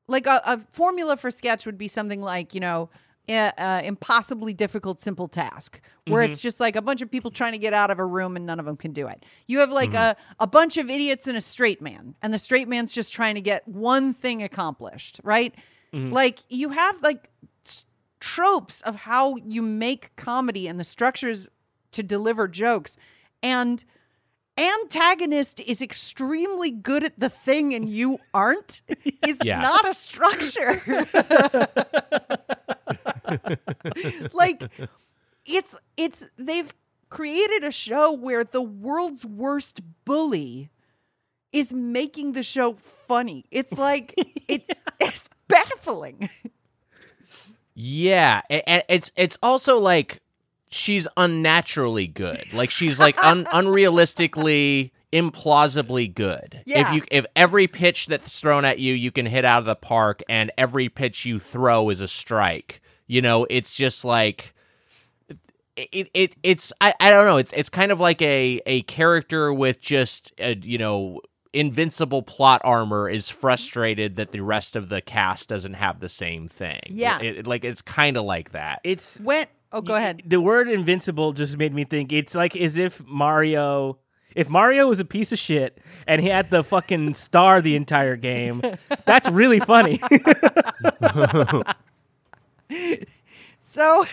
[0.06, 2.88] like a, a formula for sketch would be something like you know
[3.28, 6.30] a impossibly difficult simple task where mm-hmm.
[6.30, 8.46] it's just like a bunch of people trying to get out of a room and
[8.46, 9.22] none of them can do it.
[9.46, 10.18] You have like mm-hmm.
[10.18, 13.34] a, a bunch of idiots and a straight man and the straight man's just trying
[13.34, 15.54] to get one thing accomplished right?
[15.92, 16.12] Mm-hmm.
[16.12, 17.30] Like you have like
[18.20, 21.48] tropes of how you make comedy and the structures
[21.92, 22.96] to deliver jokes
[23.42, 23.84] and
[24.56, 28.82] antagonist is extremely good at the thing and you aren't
[29.26, 29.60] is Yeah.
[29.60, 30.80] not a structure.
[34.32, 34.64] Like
[35.46, 36.72] it's it's they've
[37.10, 40.70] created a show where the world's worst bully
[41.52, 43.44] is making the show funny.
[43.50, 44.14] It's like
[44.48, 44.68] it's
[45.00, 46.28] it's baffling.
[47.74, 50.20] Yeah, and it's it's also like
[50.70, 52.52] she's unnaturally good.
[52.52, 56.62] Like she's like un- unrealistically implausibly good.
[56.66, 56.80] Yeah.
[56.88, 59.74] If you if every pitch that's thrown at you you can hit out of the
[59.76, 62.80] park and every pitch you throw is a strike.
[63.06, 64.54] You know, it's just like
[65.76, 69.52] it, it it's I, I don't know it's it's kind of like a a character
[69.52, 71.20] with just a, you know
[71.54, 76.46] invincible plot armor is frustrated that the rest of the cast doesn't have the same
[76.48, 77.18] thing Yeah.
[77.20, 80.22] it, it- like it's kind of like that It's When oh, go ahead.
[80.26, 83.98] The word invincible just made me think it's like as if Mario
[84.34, 88.16] if Mario was a piece of shit and he had the fucking star the entire
[88.16, 88.62] game,
[89.04, 90.00] that's really funny.
[93.70, 94.04] So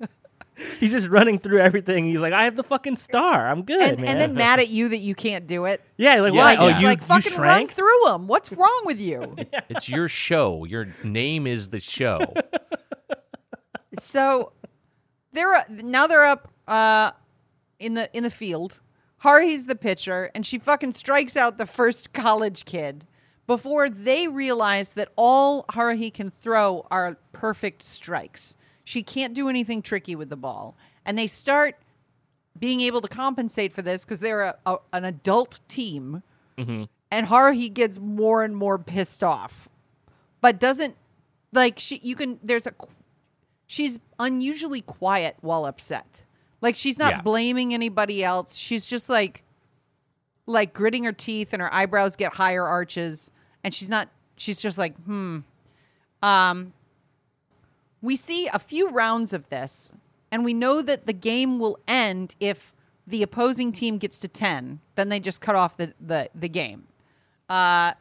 [0.80, 2.06] He's just running through everything.
[2.06, 3.48] He's like, I have the fucking star.
[3.48, 4.10] I'm good, and, man.
[4.10, 5.80] and then mad at you that you can't do it.
[5.96, 6.54] yeah, like Yeah, why?
[6.54, 8.26] Like, Oh, you like you fucking run through them.
[8.26, 9.36] What's wrong with you?
[9.68, 12.20] it's your show your name is the show
[13.98, 14.52] so
[15.32, 17.12] they're now they're up uh
[17.78, 18.80] in the in the field.
[19.22, 23.04] Haruhi's the pitcher, and she fucking strikes out the first college kid
[23.48, 28.56] before they realize that all Haruhi can throw are perfect strikes.
[28.84, 31.76] She can't do anything tricky with the ball, and they start
[32.58, 36.22] being able to compensate for this because they're a, a, an adult team,
[37.10, 39.68] and Haruhi gets more and more pissed off,
[40.40, 40.96] but doesn't
[41.52, 41.98] like she.
[42.02, 42.72] You can there's a
[43.68, 46.22] she's unusually quiet while upset.
[46.60, 47.20] Like she's not Yeah.
[47.22, 48.56] blaming anybody else.
[48.56, 49.44] She's just like
[50.46, 53.30] like gritting her teeth and her eyebrows get higher arches
[53.62, 55.40] and she's not she's just like, "Hmm."
[56.22, 56.72] Um
[58.02, 59.90] we see a few rounds of this
[60.32, 62.74] and we know that the game will end if
[63.06, 66.84] the opposing team gets to 10, then they just cut off the the, the game.
[67.48, 67.92] Uh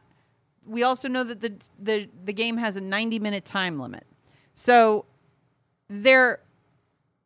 [0.66, 4.06] we also know that the the the game has a 90 minute time limit.
[4.56, 5.06] So
[5.90, 6.40] they're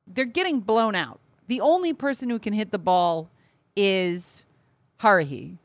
[0.07, 1.19] they're getting blown out.
[1.47, 3.29] The only person who can hit the ball
[3.75, 4.45] is
[4.99, 5.57] Haruhi.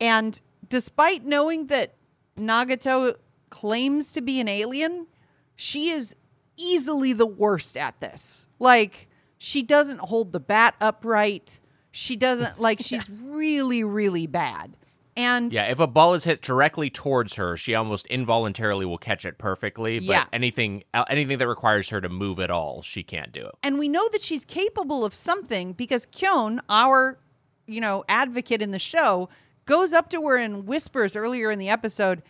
[0.00, 1.94] And despite knowing that
[2.38, 3.16] Nagato
[3.50, 5.06] claims to be an alien,
[5.54, 6.14] she is
[6.56, 8.46] easily the worst at this.
[8.58, 11.60] Like she doesn't hold the bat upright.
[11.90, 14.76] She doesn't like she's really really bad.
[15.16, 19.24] And yeah if a ball is hit directly towards her she almost involuntarily will catch
[19.24, 20.24] it perfectly but Yeah.
[20.32, 23.78] anything uh, anything that requires her to move at all she can't do it and
[23.78, 27.18] we know that she's capable of something because Kyon, our,
[27.66, 29.28] you know, advocate in the show,
[29.64, 32.22] goes up to her and whispers earlier in the episode,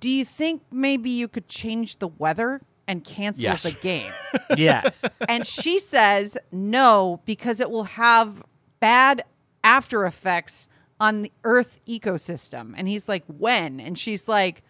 [0.00, 3.62] "Do you think maybe you could change the weather and cancel Yes.
[3.64, 4.10] the game?"
[4.56, 5.04] yes.
[5.28, 8.42] and she says, "No, because it will have
[8.80, 9.24] bad
[9.62, 10.68] after effects
[11.00, 14.62] on the Earth ecosystem." And he's like, "When?" And she's like,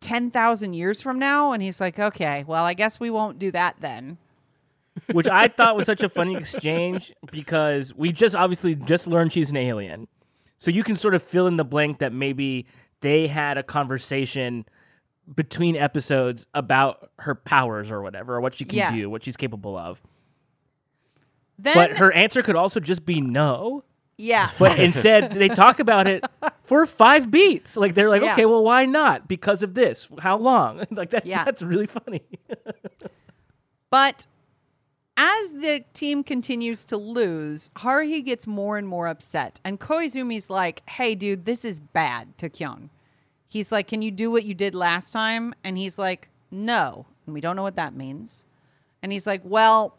[0.00, 3.76] 10,000 years from now?" And he's like, "Okay, well, I guess we won't do that
[3.80, 4.18] then."
[5.12, 9.50] which I thought was such a funny exchange because we just obviously just learned she's
[9.50, 10.06] an alien.
[10.56, 12.64] So you can sort of fill in the blank that maybe
[13.00, 14.64] they had a conversation
[15.34, 18.92] between episodes about her powers or whatever, or what she can Yeah.
[18.94, 20.00] do, what she's capable of.
[21.58, 23.82] Then But her answer could also just be no.
[24.16, 24.50] Yeah.
[24.58, 26.24] But instead, they talk about it
[26.62, 27.76] for five beats.
[27.76, 28.32] Like they're like, Yeah.
[28.34, 29.26] okay, well, why not?
[29.28, 30.08] Because of this.
[30.20, 30.84] How long?
[30.90, 31.26] Like that.
[31.26, 31.44] Yeah.
[31.44, 32.22] That's really funny.
[33.90, 34.26] But
[35.16, 39.60] as the team continues to lose, Haruhi gets more and more upset.
[39.64, 42.90] And Koizumi's like, hey, dude, this is bad to Kyon.
[43.48, 45.54] He's like, can you do what you did last time?
[45.62, 47.06] And he's like, no.
[47.26, 48.44] And we don't know what that means.
[49.02, 49.96] And he's like, well,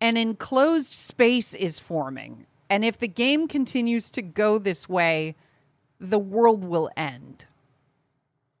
[0.00, 2.46] an enclosed space is forming.
[2.72, 5.36] And if the game continues to go this way,
[6.00, 7.44] the world will end.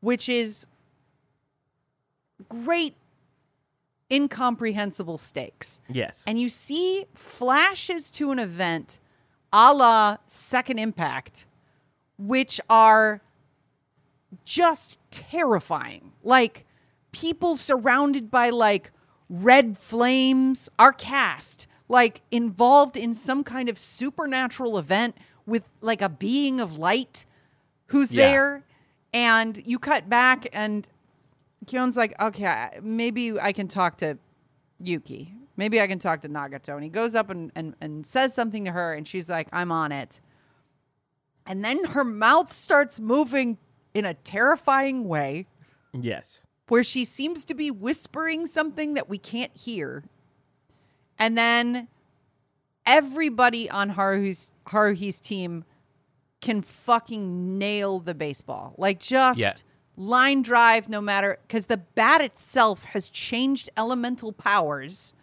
[0.00, 0.66] Which is
[2.46, 2.94] great,
[4.10, 5.80] incomprehensible stakes.
[5.88, 6.22] yes.
[6.26, 8.98] And you see flashes to an event
[9.50, 11.46] a la Second Impact,
[12.18, 13.22] which are
[14.44, 16.12] just terrifying.
[16.22, 16.66] Like
[17.12, 18.90] people surrounded by like
[19.30, 25.14] red flames, our cast, like involved in some kind of supernatural event
[25.44, 27.26] with like a being of light
[27.88, 28.26] who's Yeah.
[28.26, 28.64] there.
[29.12, 30.88] And you cut back and
[31.66, 34.16] Kyon's like, okay, maybe I can talk to
[34.80, 35.34] Yuki.
[35.58, 36.74] Maybe I can talk to Nagato.
[36.74, 39.70] And he goes up and, and, and says something to her, and she's like, I'm
[39.70, 40.18] on it.
[41.46, 43.58] And then her mouth starts moving
[43.92, 45.46] in a terrifying way
[45.92, 46.40] yes.
[46.68, 50.04] where she seems to be whispering something that we can't hear.
[51.18, 51.88] And then
[52.86, 55.64] everybody on Haruhi's, Haruhi's team
[56.40, 58.74] can fucking nail the baseball.
[58.76, 59.54] Like just Yeah.
[59.96, 65.14] line drive no matter because the bat itself has changed elemental powers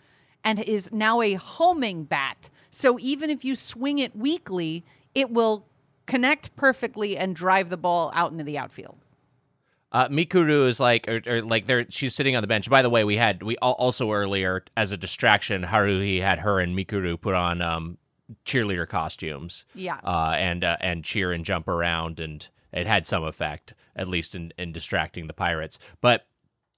[0.44, 2.50] and is now a homing bat.
[2.72, 5.66] So even if you swing it weakly, it will
[6.06, 8.98] connect perfectly and drive the ball out into the outfield.
[9.92, 11.86] Uh, Mikuru is like, or, or like, there.
[11.90, 12.70] She's sitting on the bench.
[12.70, 16.78] By the way, we had we also earlier as a distraction, Haruhi had her and
[16.78, 17.98] Mikuru put on um,
[18.46, 19.66] cheerleader costumes.
[19.74, 20.00] Yeah.
[20.04, 24.36] Uh, and uh, and cheer and jump around, and it had some effect, at least
[24.36, 25.80] in, in distracting the pirates.
[26.02, 26.28] But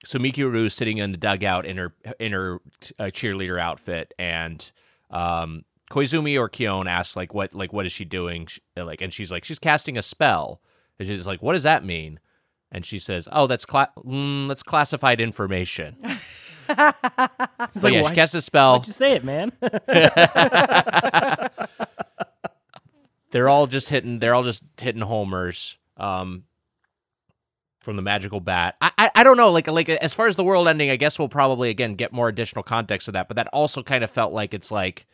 [0.06, 2.60] so Mikuru is sitting in the dugout in her in her
[2.98, 4.72] uh, cheerleader outfit, and
[5.10, 8.46] um, Koizumi or Kyon asks like, what like what is she doing?
[8.46, 10.62] Sh- Like, and she's like, she's casting a spell.
[10.98, 12.20] And she's like, what does that mean?
[12.72, 18.10] And she says, "Oh, that's cla- mm, that's classified information." It's But like, yeah, why,
[18.10, 18.78] she casts a spell.
[18.78, 19.52] why'd you say it, man?
[23.32, 24.20] They're all just hitting.
[24.20, 25.78] They're all just hitting homers.
[25.98, 26.44] Um,
[27.82, 28.76] from the magical bat.
[28.80, 29.50] I, I I don't know.
[29.52, 32.28] Like like as far as the world ending, I guess we'll probably again get more
[32.30, 33.28] additional context of that.
[33.28, 35.08] But that also kind of felt like it's like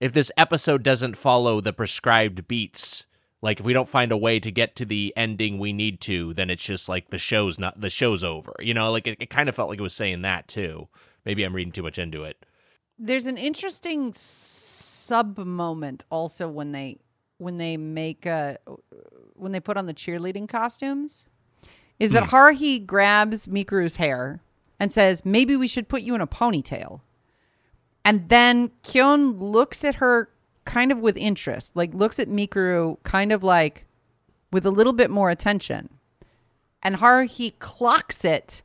[0.00, 3.05] if this episode doesn't follow the prescribed beats.
[3.42, 6.34] Like if we don't find a way to get to the ending we need to,
[6.34, 8.54] then it's just like the show's not the show's over.
[8.60, 10.88] You know, like it, it kind of felt like it was saying that too.
[11.24, 12.44] Maybe I'm reading too much into it.
[12.98, 16.98] There's an interesting sub moment also when they
[17.38, 18.58] when they make a
[19.34, 21.26] when they put on the cheerleading costumes
[21.98, 22.34] is that hmm.
[22.34, 24.40] Haruhi grabs Mikuru's hair
[24.78, 27.00] and says, "Maybe we should put you in a ponytail."
[28.04, 30.30] And then Kyon looks at her
[30.66, 33.86] kind of with interest, like looks at Mikuru kind of like
[34.52, 35.88] with a little bit more attention.
[36.82, 38.62] And Haruhi clocks it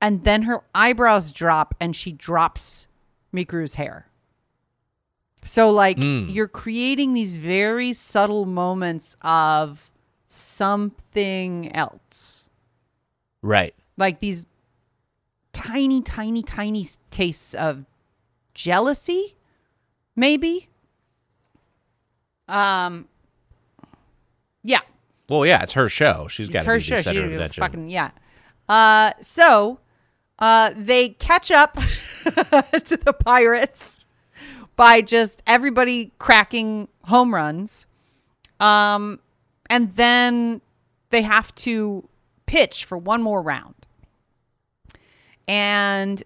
[0.00, 2.86] and then her eyebrows drop and she drops
[3.34, 4.06] Mikuru's hair.
[5.44, 6.32] So like Mm.
[6.32, 9.90] you're creating these very subtle moments of
[10.26, 12.48] something else.
[13.42, 13.74] Right.
[13.96, 14.46] Like these
[15.52, 17.84] tiny tiny tiny tastes of
[18.54, 19.36] jealousy
[20.16, 20.68] maybe.
[22.48, 23.08] Um
[24.62, 24.80] yeah,
[25.28, 26.26] Well, yeah, it's her show.
[26.28, 26.96] She's got to her be show.
[26.96, 27.60] the center She of attention.
[27.62, 28.10] fucking yeah.
[28.68, 29.78] Uh, so
[30.38, 31.74] uh, they catch up
[32.24, 34.06] to the pirates
[34.76, 37.86] by just everybody cracking home runs,
[38.58, 39.20] um,
[39.68, 40.62] and then
[41.10, 42.08] they have to
[42.46, 43.74] pitch for one more round.
[45.46, 46.22] And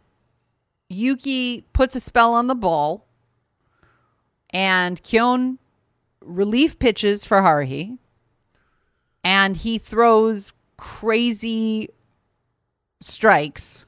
[0.89, 3.05] Yuki puts a spell on the ball,
[4.51, 5.59] and Kyon
[6.21, 7.99] relief pitches for Haruhi
[9.25, 11.89] and he throws crazy
[13.01, 13.87] strikes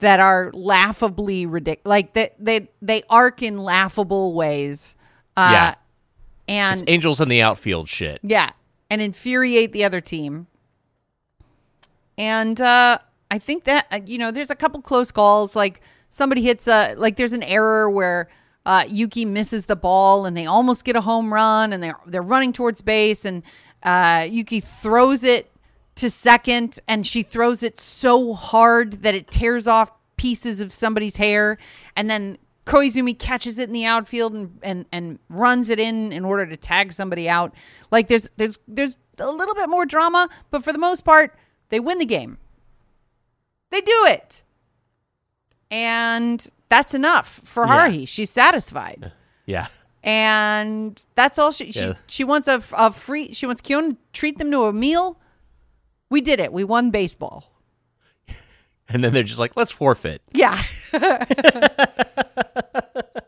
[0.00, 4.96] that are laughably ridiculous like that they, they arc in laughable ways
[5.36, 5.74] uh Yeah.
[6.48, 8.20] and It's angels in the outfield shit.
[8.22, 8.50] yeah,
[8.90, 10.46] and infuriate the other team.
[12.16, 12.98] And uh,
[13.30, 15.56] I think that uh, you know, there's a couple close calls.
[15.56, 15.80] Like
[16.10, 18.28] somebody hits a like there's an error where
[18.66, 22.22] uh, Yuki misses the ball and they almost get a home run and they're they're
[22.22, 23.42] running towards base and
[23.82, 25.50] uh, Yuki throws it
[25.96, 31.16] to second and she throws it so hard that it tears off pieces of somebody's
[31.16, 31.58] hair
[31.94, 36.24] and then Koizumi catches it in the outfield and, and, and runs it in in
[36.24, 37.52] order to tag somebody out.
[37.90, 41.36] Like there's there's there's a little bit more drama, but for the most part,
[41.68, 42.38] they win the game.
[43.70, 44.42] They do it.
[45.70, 47.88] And that's enough for Yeah.
[47.88, 48.08] Haruhi.
[48.08, 49.12] She's satisfied.
[49.46, 49.66] Yeah.
[50.02, 51.94] And that's all she she, Yeah.
[52.06, 55.18] she wants a, a free she wants Kyon to treat them to a meal.
[56.10, 56.52] We did it.
[56.52, 57.50] We won baseball.
[58.86, 60.20] And then they're just like, let's forfeit.
[60.34, 60.60] Yeah.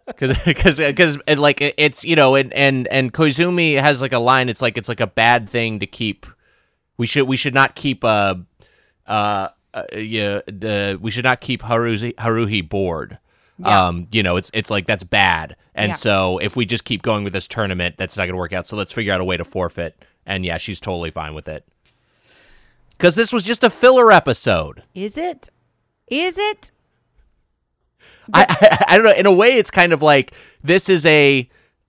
[0.06, 4.18] because because because like it- it's you know and and and Koizumi has like a
[4.18, 4.48] line.
[4.48, 6.26] It's like it's like a bad thing to keep.
[6.98, 8.34] We should we should not keep uh
[9.06, 13.18] uh, uh yeah the we should not keep Haruhi Haruhi bored.
[13.58, 13.86] Yeah.
[13.88, 15.94] Um, you know, it's it's like that's bad, and Yeah.
[15.94, 18.66] so if we just keep going with this tournament, that's not going to work out.
[18.66, 19.96] So let's figure out a way to forfeit.
[20.26, 21.64] And yeah, she's totally fine with it
[22.90, 24.82] because this was just a filler episode.
[24.94, 25.48] Is it?
[26.08, 26.70] Is it?
[28.34, 28.44] I,
[28.88, 29.12] I I don't know.
[29.12, 30.32] In a way, it's kind of like
[30.62, 31.48] this is a.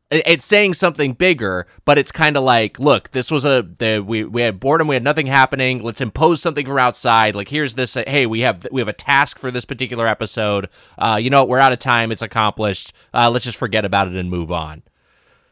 [0.09, 4.23] It's saying something bigger, but it's kind of like, look, this was a the, we
[4.23, 5.83] we had boredom, we had nothing happening.
[5.83, 7.35] Let's impose something from outside.
[7.35, 7.97] Like here's this.
[7.97, 10.69] Uh, hey, we have we have a task for this particular episode.
[10.97, 12.13] Uh, you know, we're out of time.
[12.13, 12.93] It's accomplished.
[13.13, 14.81] Uh, let's just forget about it and move on.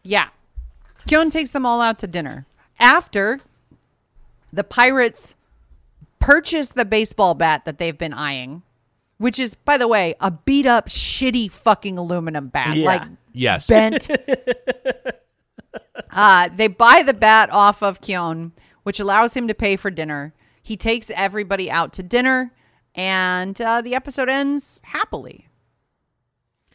[0.04, 0.30] Yeah.
[1.06, 2.46] Kyon takes them all out to dinner.
[2.80, 3.42] After
[4.54, 5.36] the pirates
[6.20, 8.64] purchase the baseball bat that they've been eyeing,
[9.18, 12.76] which is, by the way, a beat up, shitty fucking aluminum bat.
[12.76, 12.86] Yeah.
[12.86, 13.02] Like
[13.36, 13.68] Yes.
[13.68, 14.10] bent.
[16.12, 20.34] uh, they buy the bat off of Kyon, which allows him to pay for dinner.
[20.62, 22.52] He takes everybody out to dinner,
[22.96, 25.48] and uh, the episode ends happily.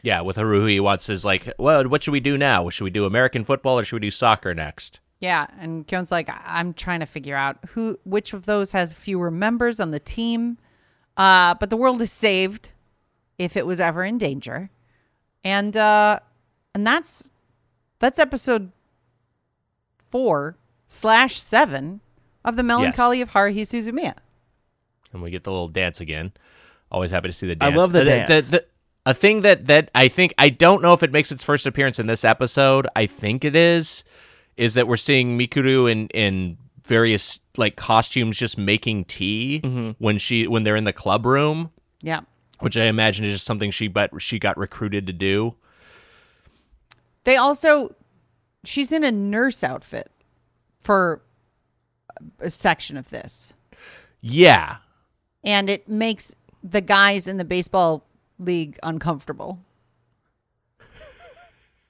[0.03, 2.69] Yeah, with Haruhi, he wants his like, well, what should we do now?
[2.69, 4.99] Should we do American football or should we do soccer next?
[5.19, 8.93] Yeah, and Kyon's like, "I- I'm trying to figure out who, which of those has
[8.93, 10.57] fewer members on the team.
[11.17, 12.69] Uh, but the world is saved
[13.37, 14.71] if it was ever in danger,
[15.43, 16.19] and uh,
[16.73, 17.29] and that's
[17.99, 18.71] that's episode
[20.09, 20.57] four
[20.87, 22.01] slash seven
[22.43, 24.15] of the Melancholy of Haruhi Suzumiya.
[25.13, 26.31] and we get the little dance again.
[26.91, 28.53] Always happy to see the dance I love the Uh, dance.
[29.05, 31.99] a thing that that I think I don't know if it makes its first appearance
[31.99, 32.87] in this episode.
[32.95, 34.03] I think it is.
[34.57, 39.91] Is that we're seeing Mikuru in in various like costumes just making tea Mm-hmm.
[40.03, 42.21] when she when they're in the club room, Yeah,
[42.59, 45.55] which I imagine is just something she but she got recruited to do.
[47.23, 47.95] They also
[48.63, 50.11] she's in a nurse outfit
[50.79, 51.21] for
[52.39, 53.53] a section of this.
[54.21, 54.77] Yeah,
[55.43, 58.05] and it makes the guys in the baseball
[58.37, 59.59] league uncomfortable.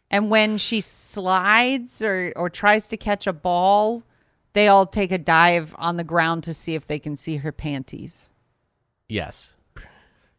[0.09, 4.03] and when she slides or or tries to catch a ball,
[4.53, 7.51] they all take a dive on the ground to see if they can see her
[7.51, 8.29] panties.
[9.07, 9.53] Yes.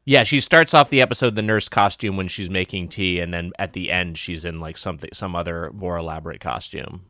[0.05, 3.53] Yeah, she starts off the episode the nurse costume when she's making tea, and then
[3.59, 7.07] at the end she's in like something some other more elaborate costume.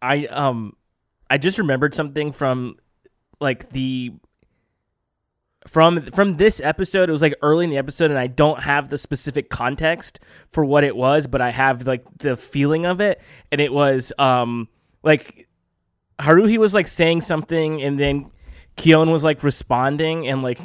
[0.00, 0.76] I um
[1.28, 2.76] I just remembered something from
[3.40, 4.12] like the
[5.66, 8.88] from from this episode it was like early in the episode and I don't have
[8.88, 10.20] the specific context
[10.52, 13.20] for what it was but I have like the feeling of it
[13.50, 14.68] and it was um
[15.02, 15.48] like
[16.20, 18.30] Haruhi was like saying something and then
[18.76, 20.60] Kyon was like responding and like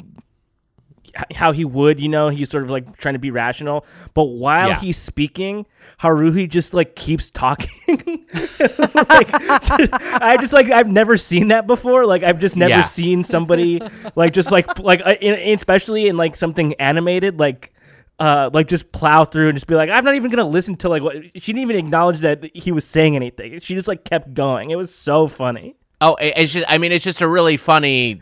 [1.34, 3.84] how he would, you know, he's sort of like trying to be rational.
[4.14, 4.80] But while Yeah.
[4.80, 5.66] he's speaking,
[6.00, 7.68] Haruhi just like keeps talking.
[7.88, 12.06] like, I just like I've never seen that before.
[12.06, 12.82] Like I've just never Yeah.
[12.82, 13.80] seen somebody
[14.14, 17.72] like just like like uh, in- especially in like something animated like.
[18.18, 20.88] Uh, like just plow through and just be like, I'm not even gonna listen to
[20.88, 23.58] like what she didn't even acknowledge that he was saying anything.
[23.58, 24.70] She just like kept going.
[24.70, 25.74] It was so funny.
[26.02, 28.20] Oh, it's just I mean it's just a really funny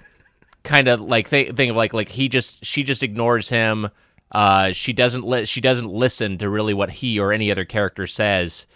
[0.64, 3.88] kind of like th- thing of like like he just she just ignores him.
[4.30, 8.06] Uh, she doesn't li- she doesn't listen to really what he or any other character
[8.06, 8.66] says,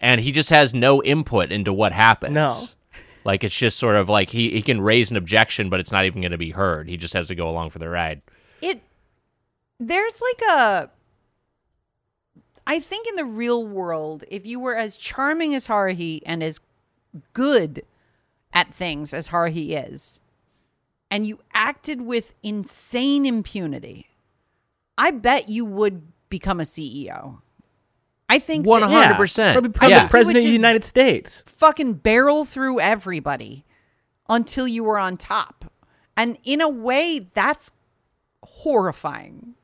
[0.00, 2.34] and he just has no input into what happens.
[2.34, 2.56] No.
[3.24, 6.06] Like it's just sort of like he, he can raise an objection, but it's not
[6.06, 6.88] even going to be heard.
[6.88, 8.22] He just has to go along for the ride.
[8.62, 8.80] It
[9.78, 10.90] there's like a
[12.66, 16.60] I think in the real world, if you were as charming as Haruhi and as
[17.34, 17.84] good
[18.54, 20.20] at things as Haruhi is,
[21.10, 24.08] and you acted with insane impunity,
[24.96, 27.40] I bet you would become a CEO.
[28.28, 29.54] I think One that hundred percent.
[29.54, 30.06] Probably, probably Yeah.
[30.08, 31.42] president of the United States.
[31.46, 33.64] fucking barrel through everybody
[34.30, 35.70] until you were on top.
[36.16, 37.70] And in a way, that's
[38.42, 39.54] horrifying.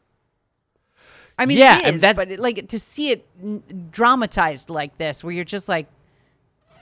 [1.39, 4.99] I mean, Yeah, it and is, but it, like to see it n- dramatized like
[4.99, 5.87] this, where you're just like,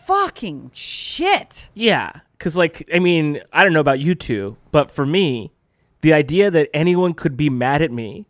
[0.08, 1.68] fucking shit.
[1.74, 5.52] Yeah, because like I mean, I don't know about you two, but for me,
[6.00, 8.26] the idea that anyone could be mad at me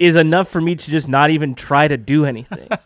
[0.00, 2.68] is enough for me to just not even try to do anything.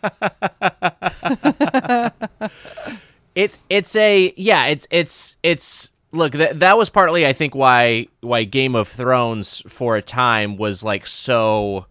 [3.37, 8.07] It it's a yeah it's it's it's look that that was partly I think why
[8.21, 11.85] why Game of Thrones for a time was like so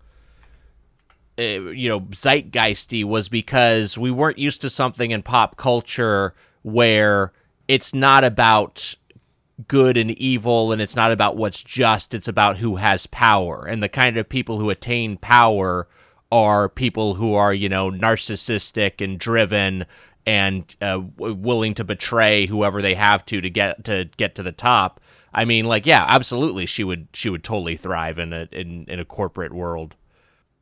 [1.39, 7.33] uh, you know zeitgeisty was because we weren't used to something in pop culture where
[7.69, 8.95] it's not about
[9.69, 13.65] good and evil and it's not about what's just it's about who has power.
[13.67, 15.89] And the kind of people who attain power
[16.31, 19.87] are people who are you know narcissistic and driven
[20.27, 24.53] and uh, willing to betray whoever they have to to get to get to the
[24.53, 25.01] top.
[25.33, 29.01] I mean like yeah absolutely she would she would totally thrive in a in, in
[29.01, 29.95] a corporate world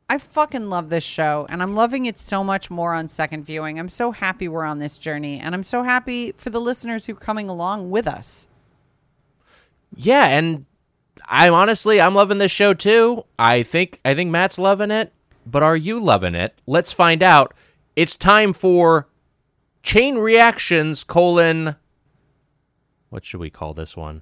[0.07, 3.79] I fucking love this show, and I'm loving it so much more on second viewing.
[3.79, 7.13] I'm so happy we're on this journey, and I'm so happy for the listeners who
[7.13, 8.47] are coming along with us.
[9.97, 10.65] yeah and
[11.27, 15.13] i'm honestly i'm loving this show too i think i think matt's loving it
[15.45, 17.53] but are you loving it let's find out
[17.95, 19.07] it's time for
[19.83, 21.75] chain reactions colon
[23.09, 24.21] what should we call this one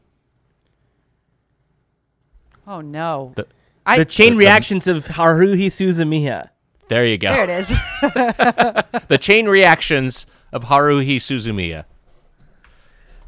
[2.67, 3.33] Oh no!
[3.35, 3.47] The-
[3.85, 6.49] I, the chain the- reactions of Haruhi Suzumiya.
[6.87, 7.67] there you go there it is.
[9.07, 11.85] the chain reactions of haruhi suzumiya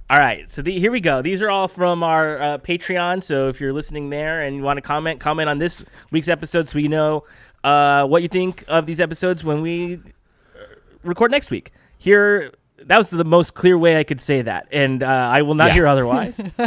[0.10, 1.22] All right, so the, here we go.
[1.24, 3.24] These are all from our uh, Patreon.
[3.24, 6.70] So if you're listening there and you want to comment, comment on this week's episode
[6.70, 7.24] so we know
[7.64, 11.72] uh, what you think of these episodes when we uh, record next week.
[11.98, 15.56] Here that was the most clear way I could say that, and uh, I will
[15.56, 15.74] not Yeah.
[15.74, 16.40] hear otherwise.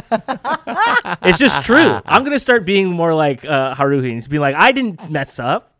[1.22, 2.00] it's just true.
[2.04, 5.72] I'm gonna start being more like uh, Haruhi and be like, I didn't mess up.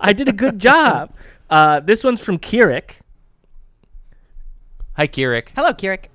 [0.00, 1.12] I did a good job.
[1.50, 3.00] Uh, this one's from Kirik.
[4.96, 5.48] Hi, Kirik.
[5.56, 6.06] Hello, Kirik.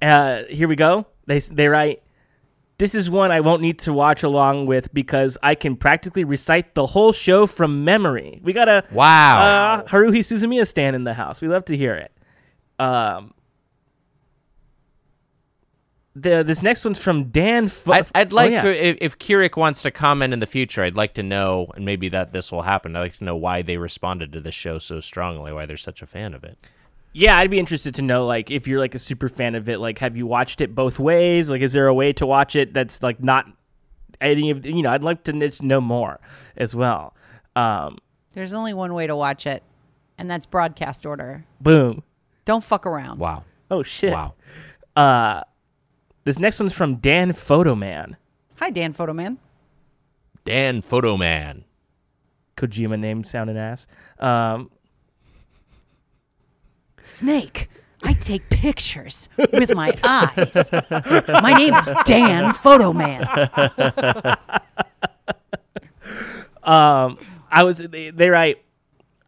[0.00, 1.06] Uh, here we go.
[1.26, 2.01] They they write.
[2.82, 6.74] This is one I won't need to watch along with because I can practically recite
[6.74, 8.40] the whole show from memory.
[8.42, 9.40] We got a Wow.
[9.40, 11.40] uh, Haruhi Suzumiya stand in the house.
[11.40, 12.10] We love to hear it.
[12.80, 13.34] Um,
[16.16, 17.68] the this next one's from Dan.
[17.68, 18.62] Fo- I'd, I'd Oh, like yeah.
[18.62, 21.84] to, if, if Kirik wants to comment in the future, I'd like to know, and
[21.84, 22.96] maybe that this will happen.
[22.96, 26.02] I'd like to know why they responded to this show so strongly, why they're such
[26.02, 26.58] a fan of it.
[27.14, 29.78] Yeah, I'd be interested to know, like, if you're like a super fan of it,
[29.78, 31.50] like, have you watched it both ways?
[31.50, 33.46] Like, is there a way to watch it that's like not
[34.20, 34.90] any of you know?
[34.90, 36.20] I'd like to just know more
[36.56, 37.14] as well.
[37.54, 37.98] Um,
[38.32, 39.62] There's only one way to watch it,
[40.16, 41.44] and that's broadcast order.
[41.60, 42.02] boom.
[42.44, 43.18] Don't fuck around.
[43.20, 43.44] Wow.
[43.70, 44.12] Oh shit.
[44.12, 44.34] Wow.
[44.96, 45.42] Uh,
[46.24, 48.16] this next one's from Dan Photoman.
[48.56, 49.36] Hi, Dan Photoman.
[50.44, 51.62] Dan Photoman.
[52.56, 53.86] Kojima name sounding ass.
[54.18, 54.70] Um,
[57.02, 57.68] Snake.
[58.04, 60.72] I take pictures with my eyes.
[61.28, 63.20] My name is Dan Photoman.
[66.64, 67.18] um,
[67.50, 68.64] I was they, they write.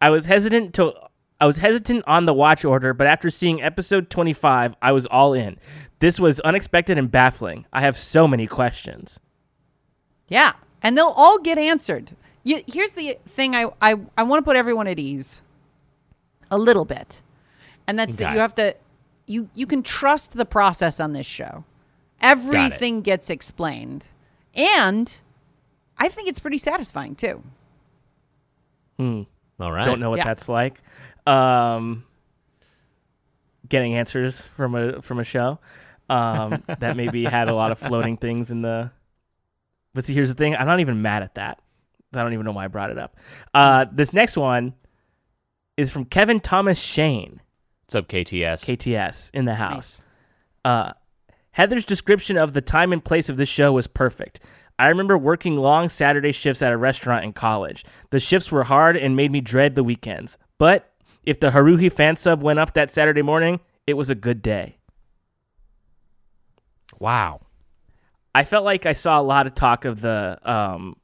[0.01, 0.93] I was hesitant to.
[1.39, 5.33] I was hesitant on the watch order, but after seeing episode 25, I was all
[5.33, 5.57] in.
[5.99, 7.65] This was unexpected and baffling.
[7.73, 9.19] I have so many questions.
[10.27, 12.15] Yeah, and they'll all get answered.
[12.43, 15.41] You, here's the thing: I I, I want to put everyone at ease
[16.51, 17.21] a little bit,
[17.87, 18.33] and that's that Okay.
[18.33, 18.75] you have to
[19.27, 21.63] you you can trust the process on this show.
[22.21, 24.07] Everything gets explained,
[24.55, 25.19] and
[25.97, 27.43] I think it's pretty satisfying too.
[28.97, 29.23] Hmm.
[29.59, 29.85] All right.
[29.85, 30.25] Don't know what Yeah.
[30.25, 30.81] that's like.
[31.27, 32.05] Um,
[33.67, 35.59] getting answers from a from a show
[36.09, 38.91] um, that maybe had a lot of floating things in the.
[39.93, 41.59] But see, here's the thing: I'm not even mad at that.
[42.13, 43.17] I don't even know why I brought it up.
[43.53, 44.73] Uh, this next one
[45.75, 47.41] is from Kevin Thomas Shane,
[47.85, 48.65] What's up, KTS?
[48.65, 50.01] KTS, in the house.
[50.63, 50.93] Uh,
[51.51, 54.39] Heather's description of the time and place of this show was perfect.
[54.79, 57.85] I remember working long Saturday shifts at a restaurant in college.
[58.09, 60.37] The shifts were hard and made me dread the weekends.
[60.57, 60.91] But
[61.23, 64.77] if the Haruhi fan sub went up that Saturday morning, it was a good day.
[66.99, 67.41] wow.
[68.33, 70.97] I felt like I saw a lot of talk of the um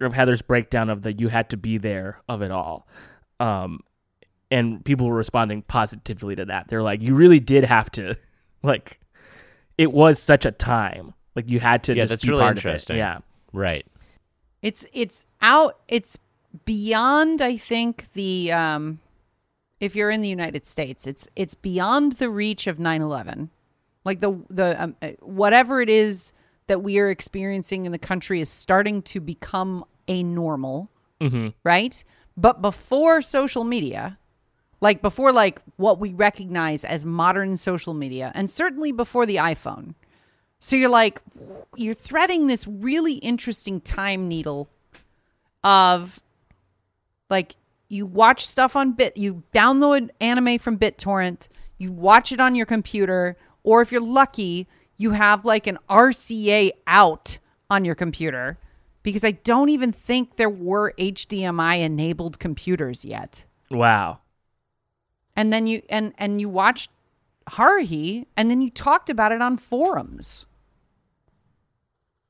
[0.00, 2.88] of Heather's breakdown of the you had to be there of it all.
[3.38, 3.80] Um
[4.52, 6.68] and people were responding positively to that.
[6.68, 8.14] They're like, you really did have to
[8.62, 9.00] like
[9.78, 11.14] it was such a time.
[11.34, 12.68] Like you had to Yeah, just that's be really part of it.
[12.68, 12.96] interesting.
[12.98, 13.18] Yeah.
[13.52, 13.86] Right.
[14.62, 15.78] It's it's out.
[15.88, 16.18] It's
[16.64, 17.40] beyond.
[17.40, 19.00] I think the um,
[19.80, 23.48] if you're in the United States, it's it's beyond the reach of 9/11.
[24.04, 26.32] Like the the um, uh, whatever it is
[26.68, 31.48] that we are experiencing in the country is starting to become a normal, Mm-hmm.
[31.64, 32.02] right?
[32.36, 34.18] But before social media,
[34.82, 39.94] like before like what we recognize as modern social media, and certainly before the iPhone.
[40.58, 41.22] So you're like,
[41.76, 44.68] you're threading this really interesting time needle
[45.64, 46.20] of
[47.30, 47.56] like
[47.88, 51.46] you watch stuff on Bit, you download anime from BitTorrent,
[51.78, 56.72] you watch it on your computer, or if you're lucky, you have like an RCA
[56.88, 57.38] out
[57.70, 58.58] on your computer
[59.04, 63.44] because I don't even think there were HDMI enabled computers yet.
[63.70, 64.18] Wow.
[65.36, 66.90] And then you and and you watched
[67.48, 70.46] Haruhi and then you talked about it on forums.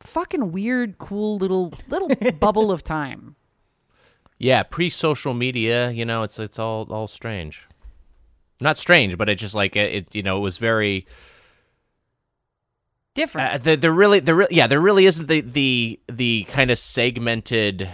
[0.01, 2.09] Fucking weird, cool little little
[2.41, 3.37] bubble of time.
[4.39, 7.66] Yeah, pre-social media, you know, it's it's all all strange.
[8.61, 11.07] Not strange, but it just like it, it you know, it was very
[13.15, 13.53] Different.
[13.55, 16.79] uh, there, there really there re- yeah, there really isn't the the the kind of
[16.79, 17.89] segmented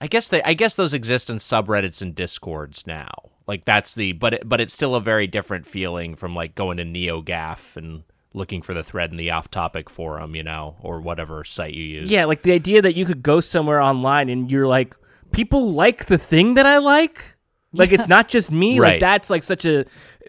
[0.00, 3.10] I guess they I guess those exist in subreddits and discords now.
[3.52, 6.78] Like that's the but it, but it's still a very different feeling from like going
[6.78, 11.44] to NeoGaf and looking for the thread in the off-topic forum, you know, or whatever
[11.44, 12.10] site you use.
[12.10, 14.96] Yeah, like the idea that you could go somewhere online and you're like,
[15.32, 17.36] people like the thing that I like.
[17.74, 18.80] Like it's not just me.
[18.80, 19.00] Like Right.
[19.00, 19.84] that's like such a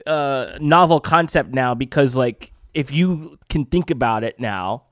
[0.06, 4.84] uh, novel concept now because like if you can think about it now,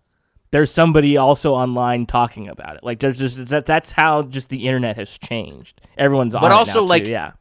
[0.52, 2.84] there's somebody also online talking about it.
[2.84, 5.82] Like there's just that, that's how just the internet has changed.
[5.98, 7.32] Everyone's on But it also, now, too, like, yeah.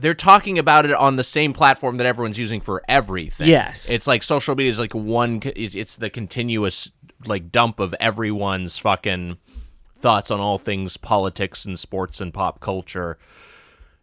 [0.00, 3.48] They're talking about it on the same platform that everyone's using for everything.
[3.48, 3.88] Yes.
[3.90, 5.40] it's like social media is like one.
[5.44, 6.90] It's, it's the continuous
[7.26, 9.36] like dump of everyone's fucking
[10.00, 13.18] thoughts on all things politics and sports and pop culture,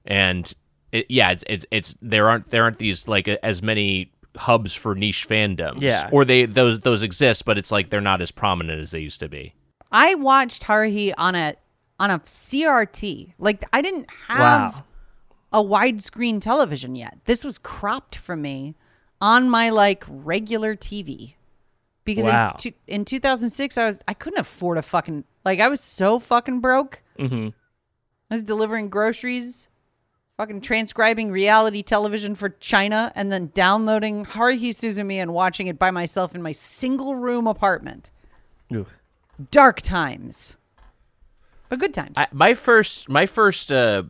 [0.06, 0.54] and
[0.92, 4.94] it, yeah, it's, it's it's there aren't there aren't these like as many hubs for
[4.94, 5.82] niche fandoms.
[5.82, 6.10] Yeah.
[6.12, 9.20] or they those those exist, but it's like they're not as prominent as they used
[9.22, 9.54] to be.
[9.92, 11.56] I watched Haruhi on a
[12.00, 13.34] on a CRT.
[13.40, 14.84] Like I didn't have Wow.
[15.52, 17.20] A widescreen television yet.
[17.26, 18.76] This was cropped for me
[19.22, 21.36] on my like regular TV.
[22.04, 22.52] Because Wow.
[22.52, 26.20] in, two, in 2006 I was I couldn't afford a fucking like I was so
[26.20, 27.04] fucking broke.
[27.20, 27.50] Mm-hmm.
[28.30, 29.70] I was delivering groceries,
[30.36, 35.92] fucking transcribing reality television for China, and then downloading Haruhi Suzumiya and watching it by
[35.92, 38.10] myself in my single room apartment.
[39.52, 40.58] Dark times.
[41.70, 42.14] But good times.
[42.18, 44.04] I, my first my first uh,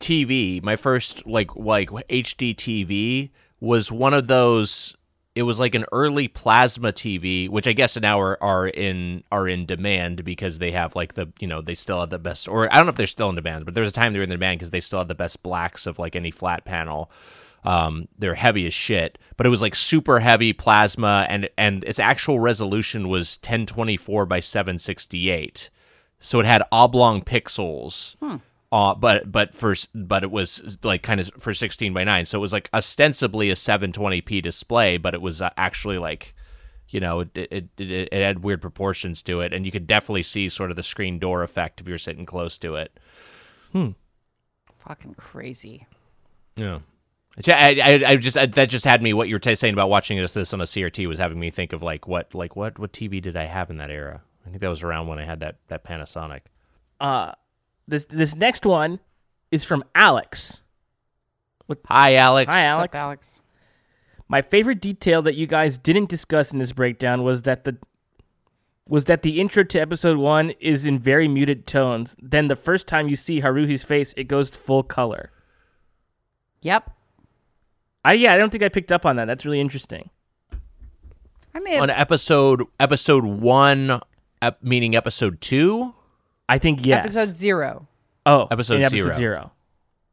[0.00, 4.96] TV, my first like like HD TV was one of those.
[5.34, 9.46] It was like an early plasma TV, which I guess now are, are in are
[9.46, 12.72] in demand because they have like the you know they still have the best or
[12.72, 14.24] I don't know if they're still in demand, but there was a time they were
[14.24, 17.10] in demand because they still had the best blacks of like any flat panel.
[17.64, 21.98] Um, they're heavy as shit, but it was like super heavy plasma, and and its
[21.98, 25.68] actual resolution was 1024 by 768
[26.18, 28.16] so it had oblong pixels
[28.76, 32.38] uh, but but for but it was like kind of for 16 by 9 so
[32.38, 36.34] it was like ostensibly a 720p display but it was uh, actually like
[36.88, 40.22] you know it, it, it, it had weird proportions to it and you could definitely
[40.22, 42.98] see sort of the screen door effect if you're sitting close to it.
[43.72, 43.92] Hmm.
[44.78, 45.86] Fucking crazy.
[46.56, 47.56] yeah.
[47.56, 49.88] I, I, I just I, that just had me what you were t- saying about
[49.88, 52.78] watching this this on a CRT was having me think of like what like what
[52.78, 54.22] what TV did I have in that era?
[54.46, 56.42] I think that was around when I had that that Panasonic.
[57.00, 57.32] Uh,
[57.88, 59.00] this this next one
[59.50, 60.62] is from Alex.
[61.86, 62.94] Hi Alex Hi, What's Alex.
[62.94, 63.40] up, Alex?
[64.28, 67.76] My favorite detail that you guys didn't discuss in this breakdown was that the
[68.88, 72.16] was that the intro to episode one is in very muted tones.
[72.20, 75.30] Then the first time you see Haruhi's face, it goes to full color.
[76.62, 76.90] Yep.
[78.04, 79.24] I yeah, I don't think I picked up on that.
[79.26, 80.10] That's really interesting.
[81.54, 84.00] I may have, on episode episode one,
[84.42, 85.94] ep, meaning episode two.
[86.48, 87.00] I think yes.
[87.00, 87.88] episode zero,
[88.24, 89.14] oh, Episode episode zero.
[89.14, 89.52] zero.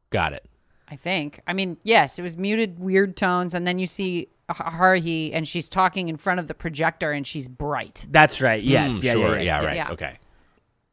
[0.09, 0.45] Got it.
[0.87, 1.39] I think.
[1.47, 5.47] I mean, yes, it was muted, weird tones, and then you see H- Haruhi, and
[5.47, 8.05] she's talking in front of the projector, and she's bright.
[8.09, 8.61] That's right.
[8.63, 8.93] Yes.
[8.99, 9.37] Mm, yeah, sure.
[9.37, 9.75] yeah, yeah, right.
[9.75, 9.91] yeah.
[9.91, 10.19] Okay.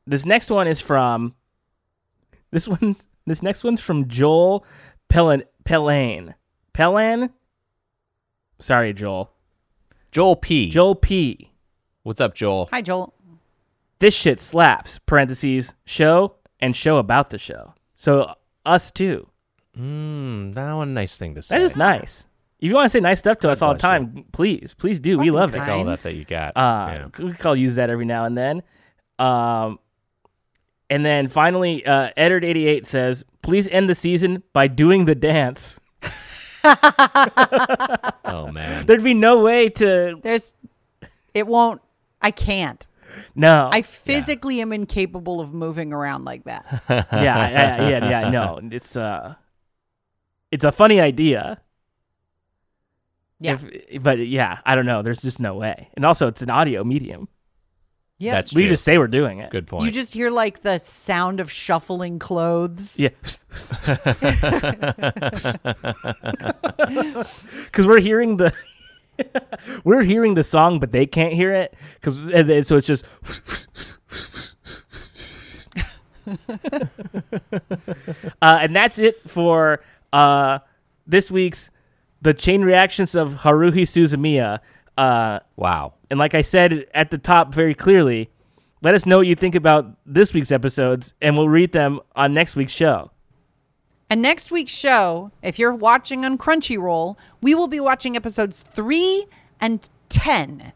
[0.07, 1.35] This next one is from
[2.51, 4.65] this one's This next one's from Joel
[5.09, 6.35] Pelin Pellan
[6.75, 7.31] Pellan.
[8.59, 9.31] Sorry, Joel.
[10.11, 10.71] Joel P.
[10.71, 11.53] Joel P.
[12.03, 12.69] What's up, Joel?
[12.73, 13.15] Hi, Joel.
[14.01, 14.99] This shit slaps.
[14.99, 17.75] Parentheses show and show about the show.
[17.95, 18.35] So
[18.67, 19.29] us too.
[19.79, 21.57] Mm, that one nice thing to say.
[21.57, 22.25] That's just nice.
[22.59, 24.07] If you want to say nice stuff to us all the bless you.
[24.07, 25.19] time, please, please do.
[25.19, 25.61] We love it.
[25.61, 26.57] Take all that that you got.
[26.57, 27.25] Uh, yeah.
[27.25, 28.63] we call use that every now and then.
[29.19, 29.79] Um,
[30.91, 35.79] and then finally, uh, Edward88 says, please end the season by doing the dance.
[36.63, 38.85] Oh man.
[38.87, 40.21] There'd be no way to.
[40.23, 40.55] There's,
[41.33, 41.81] it won't.
[42.21, 42.87] I can't.
[43.35, 43.69] No.
[43.73, 46.83] I physically am incapable of moving around like that.
[46.89, 48.31] yeah, yeah, yeah, yeah.
[48.31, 49.35] No, it's uh,
[50.51, 51.61] it's a funny idea.
[53.41, 53.59] Yeah.
[53.89, 55.03] If, but yeah, I don't know.
[55.03, 55.89] There's just no way.
[55.95, 57.29] And also, it's an audio medium.
[58.19, 58.33] Yeah.
[58.33, 58.71] That's We true.
[58.71, 59.51] just say we're doing it.
[59.51, 59.87] Good point.
[59.87, 63.01] you just hear like the sound of shuffling clothes.
[63.01, 63.09] Yeah.
[67.65, 68.53] Because we're hearing the.
[69.85, 73.05] we're hearing the song, but they can't hear it, because and so it's just.
[78.43, 79.83] uh, and that's it for
[80.13, 80.59] uh,
[81.07, 81.71] this week's
[82.23, 84.61] the chain reactions of Haruhi Suzumiya.
[84.99, 85.95] Uh, wow.
[86.11, 88.29] and like I said at the top very clearly,
[88.83, 92.35] let us know what you think about this week's episodes, and we'll read them on
[92.35, 93.11] next week's show.
[94.11, 99.27] And next week's show, if you're watching on Crunchyroll, we will be watching episodes three
[99.61, 100.73] and 10.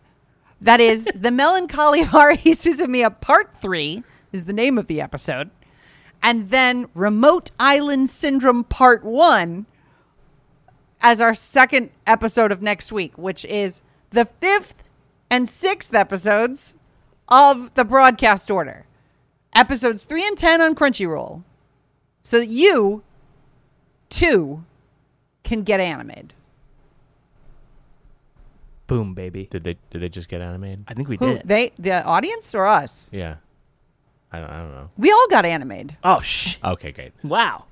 [0.60, 5.50] That is The Melancholy of Haruhi Suzumiya Part 3 is the name of the episode.
[6.22, 9.66] And then Remote Island Syndrome Part 1
[11.00, 14.84] as our second episode of next week, which is the fifth
[15.28, 16.76] and sixth episodes
[17.28, 18.86] of the broadcast order.
[19.54, 21.42] Episodes 3 and 10 on Crunchyroll.
[22.22, 23.02] So that you
[24.14, 24.64] too
[25.42, 26.32] can get animated.
[28.86, 29.46] Boom, baby.
[29.50, 30.84] Did they did they just get animated?
[30.88, 31.42] I think we Who did.
[31.48, 33.08] they the audience or us?
[33.12, 33.36] Yeah.
[34.30, 34.90] I don't, I don't know.
[34.98, 35.96] We all got animated.
[36.02, 36.58] oh, sh!
[36.64, 37.12] Okay, great.
[37.22, 37.66] Wow.